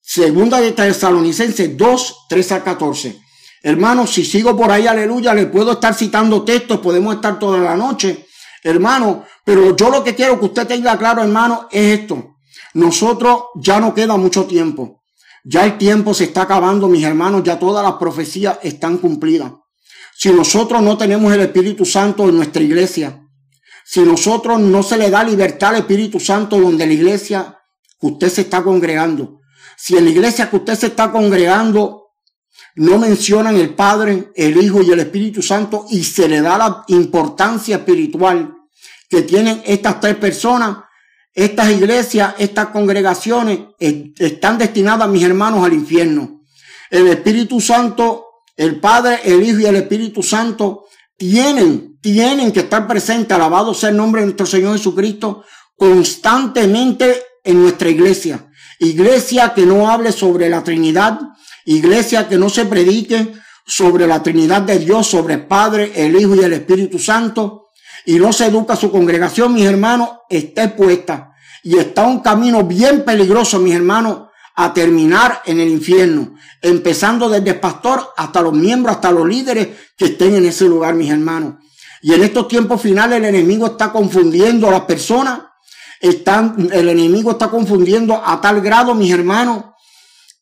[0.00, 3.23] Segunda de Tesalonicenses 2, 3 a 14.
[3.66, 7.74] Hermano, si sigo por ahí, aleluya, le puedo estar citando textos, podemos estar toda la
[7.74, 8.26] noche,
[8.62, 12.36] hermano, pero yo lo que quiero que usted tenga claro, hermano, es esto.
[12.74, 15.02] Nosotros ya no queda mucho tiempo.
[15.44, 19.52] Ya el tiempo se está acabando, mis hermanos, ya todas las profecías están cumplidas.
[20.14, 23.18] Si nosotros no tenemos el Espíritu Santo en nuestra iglesia,
[23.86, 27.58] si nosotros no se le da libertad al Espíritu Santo donde la iglesia
[27.98, 29.40] que usted se está congregando,
[29.74, 32.03] si en la iglesia que usted se está congregando
[32.76, 36.84] no mencionan el Padre, el Hijo y el Espíritu Santo y se le da la
[36.88, 38.54] importancia espiritual
[39.08, 40.78] que tienen estas tres personas,
[41.32, 46.42] estas iglesias, estas congregaciones están destinadas, mis hermanos, al infierno.
[46.90, 52.86] El Espíritu Santo, el Padre, el Hijo y el Espíritu Santo tienen, tienen que estar
[52.86, 55.44] presentes, alabado sea el nombre de nuestro Señor Jesucristo,
[55.76, 58.48] constantemente en nuestra iglesia.
[58.80, 61.20] Iglesia que no hable sobre la Trinidad,
[61.64, 63.32] Iglesia que no se predique
[63.66, 67.70] sobre la Trinidad de Dios, sobre el Padre, el Hijo y el Espíritu Santo,
[68.06, 71.32] y no se educa su congregación, mis hermanos, está expuesta.
[71.62, 77.50] Y está un camino bien peligroso, mis hermanos, a terminar en el infierno, empezando desde
[77.50, 81.54] el pastor hasta los miembros, hasta los líderes que estén en ese lugar, mis hermanos.
[82.02, 85.40] Y en estos tiempos finales el enemigo está confundiendo a las personas,
[86.00, 89.64] están, el enemigo está confundiendo a tal grado, mis hermanos,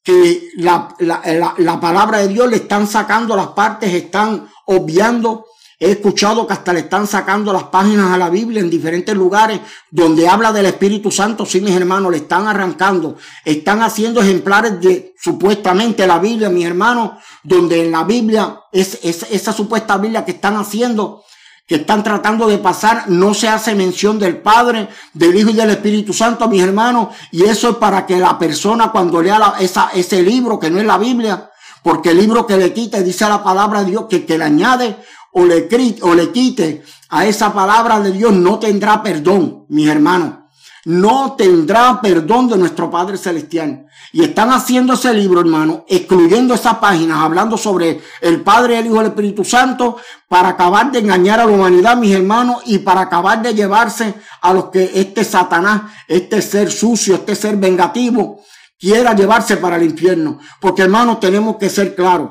[0.03, 5.47] que la, la, la, palabra de Dios le están sacando las partes, están obviando.
[5.79, 9.61] He escuchado que hasta le están sacando las páginas a la Biblia en diferentes lugares
[9.91, 11.45] donde habla del Espíritu Santo.
[11.45, 13.17] Sí, mis hermanos, le están arrancando.
[13.45, 17.13] Están haciendo ejemplares de supuestamente la Biblia, mis hermanos,
[17.43, 21.25] donde en la Biblia, es, es esa supuesta Biblia que están haciendo,
[21.67, 25.71] que están tratando de pasar, no se hace mención del Padre, del Hijo y del
[25.71, 30.23] Espíritu Santo, mis hermanos, y eso es para que la persona cuando lea esa, ese
[30.23, 31.51] libro, que no es la Biblia,
[31.83, 34.97] porque el libro que le quite, dice la palabra de Dios, que, que le añade
[35.33, 35.69] o le,
[36.03, 40.42] o le quite a esa palabra de Dios, no tendrá perdón, mis hermanos
[40.85, 43.87] no tendrá perdón de nuestro Padre Celestial.
[44.13, 48.97] Y están haciendo ese libro, hermano, excluyendo esas páginas, hablando sobre el Padre, el Hijo
[48.97, 49.97] y el Espíritu Santo,
[50.29, 54.53] para acabar de engañar a la humanidad, mis hermanos, y para acabar de llevarse a
[54.53, 58.43] los que este Satanás, este ser sucio, este ser vengativo,
[58.79, 60.41] quiera llevarse para el infierno.
[60.61, 62.31] Porque, hermanos, tenemos que ser claros.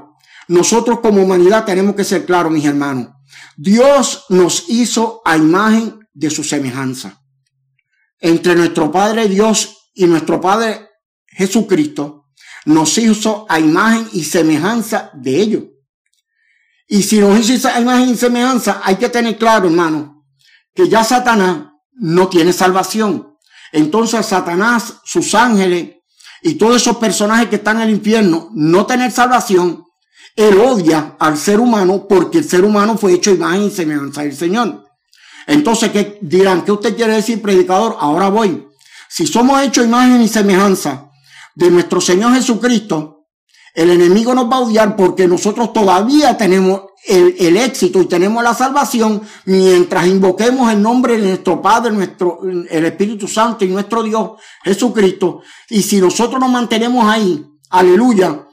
[0.50, 3.10] Nosotros como humanidad tenemos que ser claros, mis hermanos.
[3.56, 7.21] Dios nos hizo a imagen de su semejanza
[8.22, 10.88] entre nuestro Padre Dios y nuestro Padre
[11.28, 12.30] Jesucristo,
[12.66, 15.64] nos hizo a imagen y semejanza de ellos.
[16.88, 20.26] Y si nos hizo a imagen y semejanza, hay que tener claro, hermano,
[20.74, 23.36] que ya Satanás no tiene salvación.
[23.72, 25.96] Entonces Satanás, sus ángeles
[26.44, 29.86] y todos esos personajes que están en el infierno, no tener salvación,
[30.36, 34.36] él odia al ser humano porque el ser humano fue hecho imagen y semejanza del
[34.36, 34.86] Señor.
[35.48, 36.64] Entonces, ¿qué dirán?
[36.64, 37.98] ¿Qué usted quiere decir, predicador?
[38.00, 38.68] Ahora voy.
[39.10, 41.10] Si somos hechos imagen y semejanza
[41.56, 43.26] de nuestro Señor Jesucristo,
[43.74, 48.54] el enemigo nos va a odiar porque nosotros todavía tenemos el, éxito y tenemos la
[48.54, 54.32] salvación mientras invoquemos el nombre de nuestro Padre, nuestro, el Espíritu Santo y nuestro Dios
[54.64, 55.42] Jesucristo.
[55.70, 58.46] Y si nosotros nos mantenemos ahí, aleluya,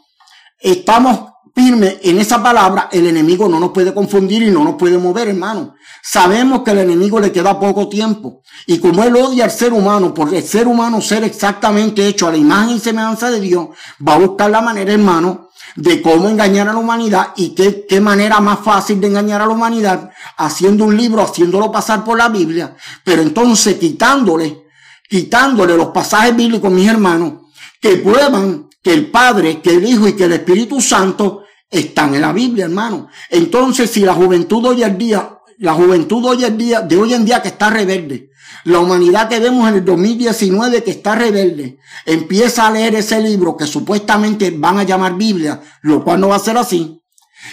[0.59, 1.28] estamos
[1.59, 5.27] firme en esa palabra, el enemigo no nos puede confundir y no nos puede mover,
[5.27, 5.75] hermano.
[6.01, 8.43] Sabemos que el enemigo le queda poco tiempo.
[8.69, 12.31] Y como él odia al ser humano, por el ser humano ser exactamente hecho a
[12.31, 13.71] la imagen y semejanza de Dios,
[14.07, 18.01] va a buscar la manera, hermano, de cómo engañar a la humanidad y qué, qué
[18.01, 22.29] manera más fácil de engañar a la humanidad, haciendo un libro, haciéndolo pasar por la
[22.29, 24.63] Biblia, pero entonces quitándole,
[25.11, 27.33] quitándole los pasajes bíblicos, mis hermanos,
[27.81, 32.23] que prueban que el Padre, que el Hijo y que el Espíritu Santo están en
[32.23, 33.09] la Biblia, hermano.
[33.31, 37.25] Entonces, si la juventud hoy en día, la juventud hoy en día, de hoy en
[37.25, 38.31] día que está rebelde,
[38.65, 43.57] la humanidad que vemos en el 2019 que está rebelde, empieza a leer ese libro
[43.57, 46.99] que supuestamente van a llamar Biblia, lo cual no va a ser así,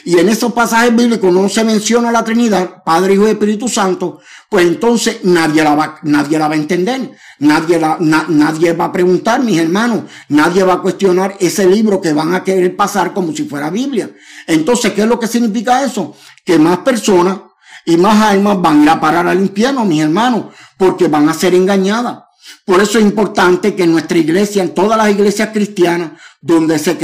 [0.03, 4.19] y en esos pasajes bíblicos no se menciona la Trinidad, Padre, Hijo y Espíritu Santo,
[4.49, 8.91] pues entonces nadie la va, nadie la va a entender, nadie, la, nadie va a
[8.91, 13.33] preguntar, mis hermanos, nadie va a cuestionar ese libro que van a querer pasar como
[13.33, 14.09] si fuera Biblia.
[14.47, 16.15] Entonces, ¿qué es lo que significa eso?
[16.43, 17.39] Que más personas
[17.85, 20.45] y más almas van a ir a parar al infierno, mis hermanos,
[20.77, 22.19] porque van a ser engañadas.
[22.63, 26.11] Por eso es importante que en nuestra iglesia, en todas las iglesias cristianas,
[26.41, 26.97] donde se,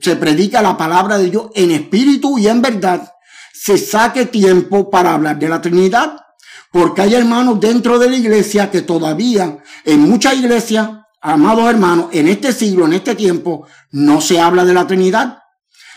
[0.00, 3.12] se predica la palabra de Dios en espíritu y en verdad,
[3.52, 6.16] se saque tiempo para hablar de la Trinidad.
[6.70, 10.90] Porque hay hermanos dentro de la iglesia que todavía, en muchas iglesias,
[11.20, 15.38] amados hermanos, en este siglo, en este tiempo, no se habla de la Trinidad.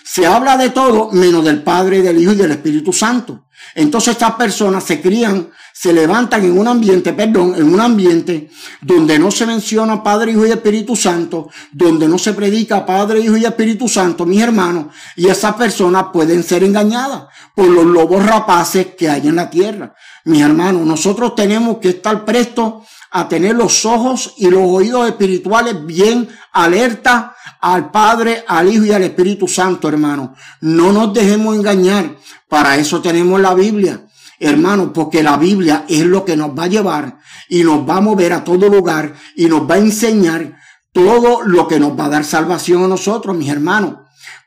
[0.03, 3.45] se habla de todo menos del Padre, del Hijo y del Espíritu Santo.
[3.75, 8.49] Entonces estas personas se crían, se levantan en un ambiente, perdón, en un ambiente
[8.81, 13.37] donde no se menciona Padre, Hijo y Espíritu Santo, donde no se predica Padre, Hijo
[13.37, 17.23] y Espíritu Santo, mis hermanos, y esas personas pueden ser engañadas
[17.55, 19.95] por los lobos rapaces que hay en la tierra.
[20.25, 25.85] Mis hermanos, nosotros tenemos que estar prestos a tener los ojos y los oídos espirituales
[25.85, 30.33] bien alerta al Padre, al Hijo y al Espíritu Santo, hermano.
[30.61, 32.15] No nos dejemos engañar.
[32.51, 34.05] Para eso tenemos la Biblia,
[34.37, 38.01] hermano, porque la Biblia es lo que nos va a llevar y nos va a
[38.01, 40.57] mover a todo lugar y nos va a enseñar
[40.91, 43.99] todo lo que nos va a dar salvación a nosotros, mis hermanos.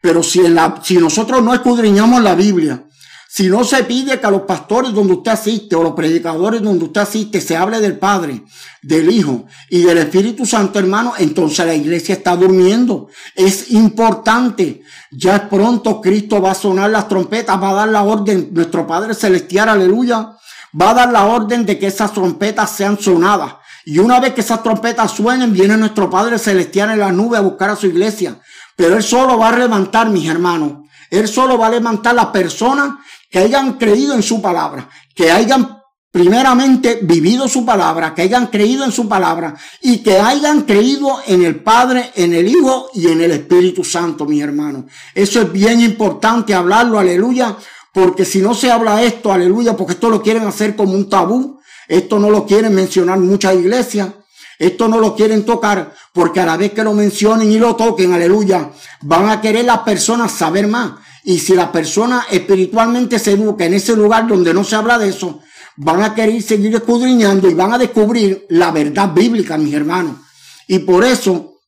[0.02, 2.84] Pero si, la, si nosotros no escudriñamos la Biblia,
[3.36, 6.84] si no se pide que a los pastores donde usted asiste o los predicadores donde
[6.84, 8.44] usted asiste se hable del Padre,
[8.80, 13.08] del Hijo y del Espíritu Santo, hermano, entonces la iglesia está durmiendo.
[13.34, 14.84] Es importante.
[15.10, 19.14] Ya pronto Cristo va a sonar las trompetas, va a dar la orden, nuestro Padre
[19.14, 20.36] Celestial, aleluya,
[20.80, 23.56] va a dar la orden de que esas trompetas sean sonadas.
[23.84, 27.40] Y una vez que esas trompetas suenen, viene nuestro Padre Celestial en la nube a
[27.40, 28.38] buscar a su iglesia.
[28.76, 30.84] Pero Él solo va a levantar, mis hermanos.
[31.10, 32.94] Él solo va a levantar las personas
[33.34, 35.82] que hayan creído en su palabra, que hayan
[36.12, 41.42] primeramente vivido su palabra, que hayan creído en su palabra y que hayan creído en
[41.44, 44.84] el Padre, en el Hijo y en el Espíritu Santo, mis hermanos.
[45.12, 47.56] Eso es bien importante hablarlo, aleluya,
[47.92, 51.58] porque si no se habla esto, aleluya, porque esto lo quieren hacer como un tabú,
[51.88, 54.10] esto no lo quieren mencionar muchas iglesias,
[54.60, 58.12] esto no lo quieren tocar, porque a la vez que lo mencionen y lo toquen,
[58.12, 58.70] aleluya,
[59.02, 60.92] van a querer las personas saber más.
[61.24, 65.08] Y si la persona espiritualmente se educa en ese lugar donde no se habla de
[65.08, 65.40] eso,
[65.76, 70.16] van a querer seguir escudriñando y van a descubrir la verdad bíblica, mis hermanos.
[70.68, 71.60] Y por eso,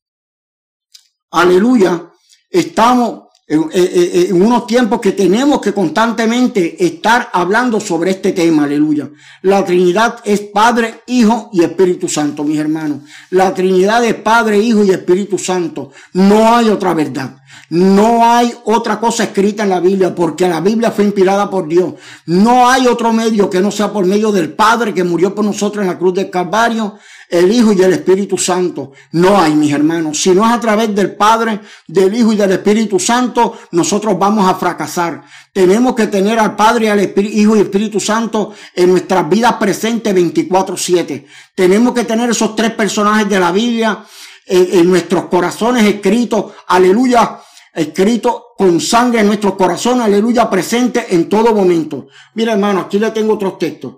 [1.30, 2.10] aleluya,
[2.50, 9.08] estamos en, unos tiempos que tenemos que constantemente estar hablando sobre este tema, aleluya.
[9.42, 13.02] La Trinidad es Padre, Hijo y Espíritu Santo, mis hermanos.
[13.30, 15.92] La Trinidad es Padre, Hijo y Espíritu Santo.
[16.12, 17.36] No hay otra verdad.
[17.68, 21.94] No hay otra cosa escrita en la Biblia porque la Biblia fue inspirada por Dios.
[22.26, 25.82] No hay otro medio que no sea por medio del Padre que murió por nosotros
[25.82, 26.96] en la cruz del Calvario,
[27.28, 28.92] el Hijo y el Espíritu Santo.
[29.12, 30.20] No hay, mis hermanos.
[30.20, 34.48] Si no es a través del Padre, del Hijo y del Espíritu Santo, nosotros vamos
[34.48, 35.24] a fracasar.
[35.52, 41.26] Tenemos que tener al Padre, al Hijo y Espíritu Santo en nuestras vidas presentes 24-7.
[41.52, 44.04] Tenemos que tener esos tres personajes de la Biblia
[44.46, 46.52] en nuestros corazones escritos.
[46.68, 47.40] Aleluya
[47.76, 52.06] escrito con sangre en nuestro corazón, aleluya, presente en todo momento.
[52.34, 53.96] Mira, hermano, aquí le tengo otros textos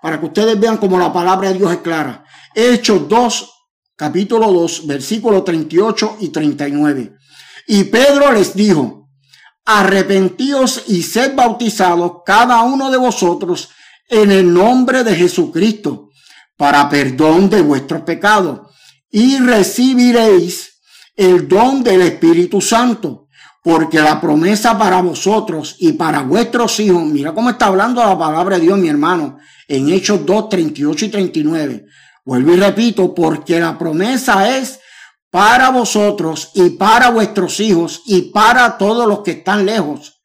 [0.00, 2.24] para que ustedes vean cómo la palabra de Dios es clara.
[2.54, 3.50] Hechos 2,
[3.94, 7.12] capítulo 2, versículos 38 y 39.
[7.66, 9.10] Y Pedro les dijo,
[9.66, 13.68] arrepentíos y sed bautizados cada uno de vosotros
[14.08, 16.08] en el nombre de Jesucristo
[16.56, 18.60] para perdón de vuestros pecados
[19.10, 20.69] y recibiréis
[21.20, 23.28] el don del Espíritu Santo,
[23.62, 28.56] porque la promesa para vosotros y para vuestros hijos, mira cómo está hablando la palabra
[28.56, 29.36] de Dios, mi hermano,
[29.68, 31.84] en Hechos 2, 38 y 39.
[32.24, 34.80] Vuelvo y repito, porque la promesa es
[35.30, 40.22] para vosotros y para vuestros hijos y para todos los que están lejos,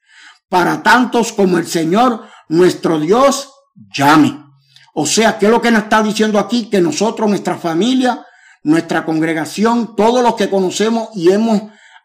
[0.47, 3.49] para tantos como el Señor nuestro Dios
[3.93, 4.45] llame.
[4.93, 6.69] O sea, ¿qué es lo que nos está diciendo aquí?
[6.69, 8.24] Que nosotros, nuestra familia,
[8.65, 11.61] nuestra congregación, todos los que conocemos y hemos,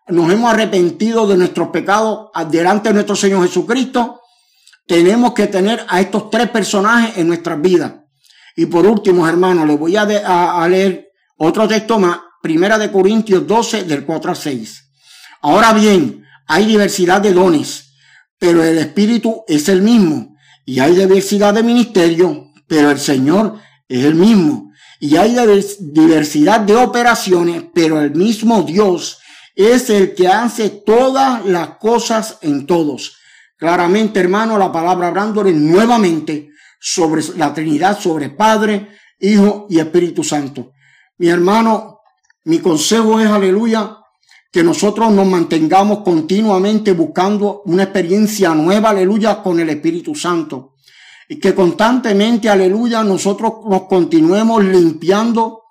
[0.09, 4.21] nos hemos arrepentido de nuestros pecados delante de nuestro Señor Jesucristo,
[4.87, 7.95] tenemos que tener a estos tres personajes en nuestras vidas.
[8.57, 11.09] Y por último, hermanos, les voy a, a, leer
[11.39, 14.91] otro texto más, Primera de Corintios 12, del 4 al 6.
[15.41, 17.95] Ahora bien, hay diversidad de dones,
[18.39, 20.37] pero el Espíritu es el mismo.
[20.67, 23.59] Y hay diversidad de ministerio, pero el Señor
[23.89, 24.70] es el mismo
[25.03, 25.35] y hay
[25.81, 29.19] diversidad de operaciones, pero el mismo Dios
[29.57, 33.17] es el que hace todas las cosas en todos.
[33.57, 38.89] Claramente, hermano, la palabra hablándole nuevamente sobre la Trinidad, sobre Padre,
[39.19, 40.73] Hijo y Espíritu Santo.
[41.17, 42.01] Mi hermano,
[42.45, 43.97] mi consejo es, aleluya,
[44.53, 50.70] que nosotros nos mantengamos continuamente buscando una experiencia nueva, aleluya, con el Espíritu Santo
[51.31, 55.63] y que constantemente, aleluya, nosotros nos continuemos limpiando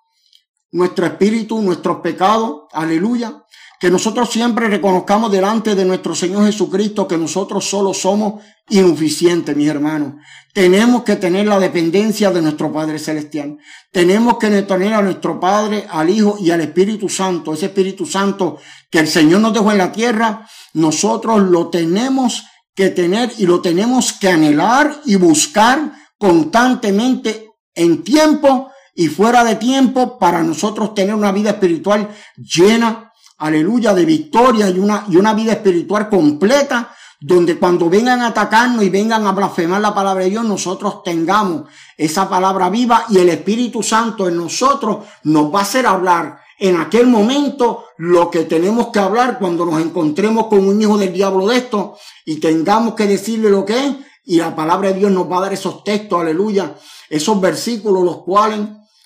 [0.72, 3.44] nuestro espíritu, nuestros pecados, aleluya,
[3.78, 9.68] que nosotros siempre reconozcamos delante de nuestro Señor Jesucristo que nosotros solo somos insuficientes, mis
[9.68, 10.14] hermanos.
[10.54, 13.58] Tenemos que tener la dependencia de nuestro Padre Celestial.
[13.92, 17.54] Tenemos que tener a nuestro Padre, al Hijo y al Espíritu Santo.
[17.54, 22.46] Ese Espíritu Santo que el Señor nos dejó en la tierra, nosotros lo tenemos
[22.80, 29.58] que tener y lo tenemos que anhelar y buscar constantemente en tiempo y fuera de
[29.58, 32.08] tiempo para nosotros tener una vida espiritual
[32.38, 38.28] llena aleluya, de victoria y una, y una vida espiritual completa, donde cuando vengan a
[38.28, 41.64] atacarnos y vengan a blasfemar la palabra de Dios, nosotros tengamos
[41.98, 46.76] esa palabra viva y el Espíritu Santo en nosotros nos va a hacer hablar en
[46.76, 51.48] aquel momento lo que tenemos que hablar cuando nos encontremos con un hijo del diablo
[51.48, 53.96] de esto y tengamos que decirle lo que es
[54.26, 56.76] y la palabra de Dios nos va a dar esos textos, aleluya,
[57.10, 58.60] esos versículos los cuales,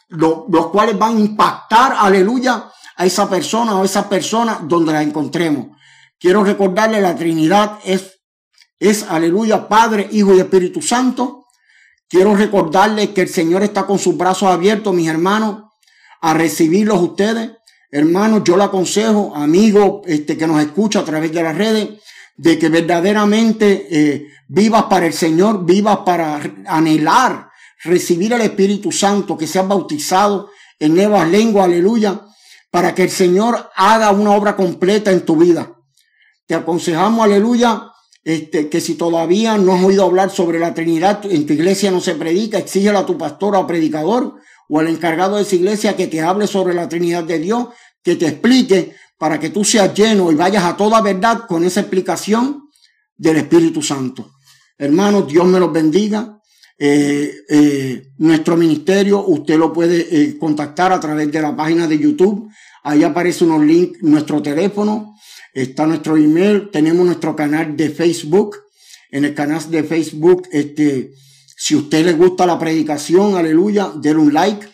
[0.10, 5.78] los, cuales van a impactar, aleluya, a esa persona o esa persona donde la encontremos.
[6.20, 8.20] Quiero recordarle la Trinidad es,
[8.80, 11.46] es aleluya, Padre, Hijo y Espíritu Santo.
[12.10, 15.73] Quiero recordarle que el Señor está con sus brazos abiertos, mis hermanos,
[16.24, 17.52] a recibirlos ustedes.
[17.92, 21.90] Hermanos, yo le aconsejo, amigo este, que nos escucha a través de las redes,
[22.38, 27.50] de que verdaderamente eh, vivas para el Señor, vivas para anhelar
[27.84, 30.50] recibir el Espíritu Santo, que seas bautizado
[30.80, 32.22] en nuevas lenguas, aleluya,
[32.72, 35.76] para que el Señor haga una obra completa en tu vida.
[36.48, 37.92] Te aconsejamos, aleluya,
[38.24, 42.00] este, que si todavía no has oído hablar sobre la Trinidad, en tu iglesia no
[42.00, 44.36] se predica, exígele a tu pastor o predicador
[44.70, 47.68] o al encargado de esa iglesia que te hable sobre la Trinidad de Dios,
[48.04, 51.82] que te explique para que tú seas lleno y vayas a toda verdad con esa
[51.82, 52.70] explicación
[53.16, 54.34] del Espíritu Santo.
[54.78, 56.40] Hermanos, Dios me los bendiga.
[56.78, 62.00] Eh, eh, nuestro ministerio, usted lo puede eh, contactar a través de la página de
[62.00, 62.50] YouTube
[62.84, 65.16] Ahí aparece unos links, nuestro teléfono,
[65.54, 68.58] está nuestro email, tenemos nuestro canal de Facebook.
[69.10, 71.14] En el canal de Facebook, este,
[71.64, 74.68] si a usted le gusta la predicación, aleluya, denle un like,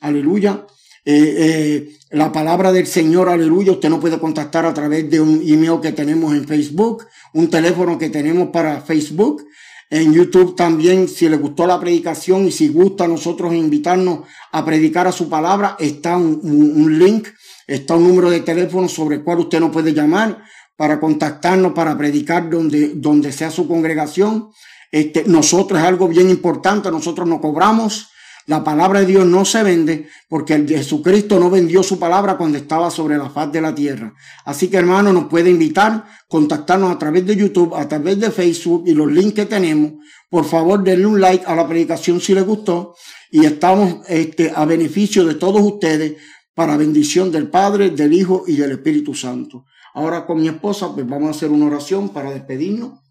[0.00, 0.66] aleluya.
[1.02, 5.40] Eh, eh, la palabra del Señor, aleluya, usted nos puede contactar a través de un
[5.42, 9.46] email que tenemos en Facebook, un teléfono que tenemos para Facebook.
[9.88, 14.20] En YouTube también, si le gustó la predicación y si gusta a nosotros invitarnos
[14.52, 17.28] a predicar a su palabra, está un, un link
[17.66, 20.42] Está un número de teléfono sobre el cual usted nos puede llamar
[20.76, 24.50] para contactarnos, para predicar donde, donde sea su congregación.
[24.94, 28.10] Este, nosotros es algo bien importante, nosotros no cobramos.
[28.46, 32.58] La palabra de Dios no se vende porque el Jesucristo no vendió su palabra cuando
[32.58, 34.14] estaba sobre la faz de la tierra.
[34.44, 38.84] Así que hermano, nos puede invitar, contactarnos a través de YouTube, a través de Facebook
[38.86, 39.94] y los links que tenemos.
[40.30, 42.94] Por favor, denle un like a la predicación si les gustó
[43.32, 46.18] y estamos este, a beneficio de todos ustedes
[46.54, 49.64] para bendición del Padre, del Hijo y del Espíritu Santo.
[49.92, 53.03] Ahora con mi esposa, pues vamos a hacer una oración para despedirnos.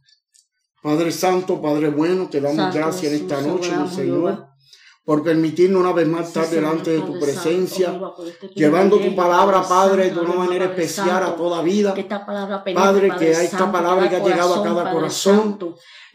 [0.84, 4.48] Padre Santo, Padre bueno, te damos gracias en esta noche, Señor,
[5.06, 7.98] por permitirnos una vez más estar delante de tu presencia,
[8.54, 11.96] llevando tu palabra, Padre, de una manera especial a toda vida.
[12.76, 15.58] Padre, que esta palabra que ha llegado a cada corazón.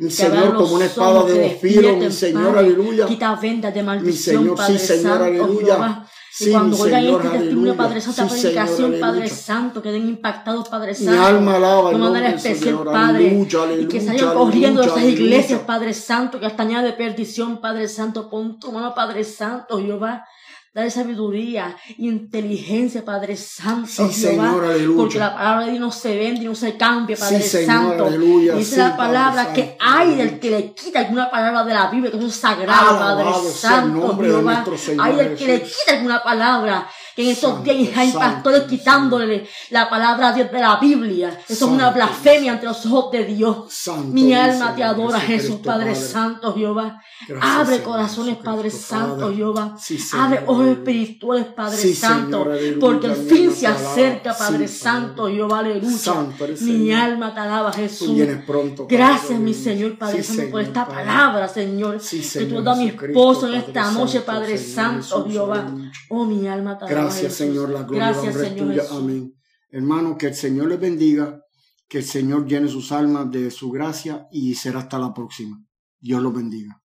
[0.00, 3.06] Mi Señor, como una espada de dos filos, mi Señor, aleluya.
[4.02, 6.06] Mi Señor, sí, Señor, aleluya
[6.40, 11.12] y cuando oigan este testimonio, Padre Santo, esta predicación, Padre Santo, queden impactados, Padre Santo.
[11.12, 13.46] Mi alma alaba de manera especial, Padre.
[13.80, 17.88] y que se vayan corriendo de esas iglesias, Padre Santo, que hasta de perdición, Padre
[17.88, 18.28] Santo.
[18.30, 20.24] Pon tu mano, Padre Santo, Jehová.
[20.78, 24.96] Dale sabiduría, inteligencia, Padre Santo, sí, Señor, aleluya.
[24.96, 27.66] porque la palabra de Dios no se vende y no se cambia, Padre sí, Señor,
[27.66, 28.06] Santo.
[28.06, 31.74] Aleluya, Dice sí, la palabra Padre que hay del que le quita alguna palabra de
[31.74, 34.64] la Biblia, que es sagrado, Padre Santo, Jehová.
[35.00, 40.32] Hay del que le quita alguna palabra en estos días hay pastores quitándole la palabra
[40.32, 41.36] de la Biblia.
[41.48, 43.66] Eso es una blasfemia ante los ojos de Dios.
[44.04, 47.00] Mi alma te adora, Jesús, Padre, Santo, Jehová.
[47.40, 49.76] Abre corazones, Padre Santo, Jehová.
[50.14, 52.46] Abre ojos espirituales, Padre Santo.
[52.80, 56.14] porque el fin se acerca, Padre Santo, Jehová, aleluya.
[56.60, 58.16] Mi alma te alaba, Jesús.
[58.88, 61.98] Gracias, mi Señor, Padre Santo, por esta palabra, Señor.
[62.00, 65.66] Que tú das a mi esposo en esta noche, Padre Santo, Jehová.
[66.08, 67.07] Oh, mi alma te alaba.
[67.08, 68.82] Gracias, Señor, la gloria Gracias, y Señor tuya.
[68.90, 69.34] Amén.
[69.70, 71.40] Hermano, que el Señor les bendiga,
[71.88, 75.62] que el Señor llene sus almas de su gracia y será hasta la próxima.
[76.00, 76.77] Dios los bendiga.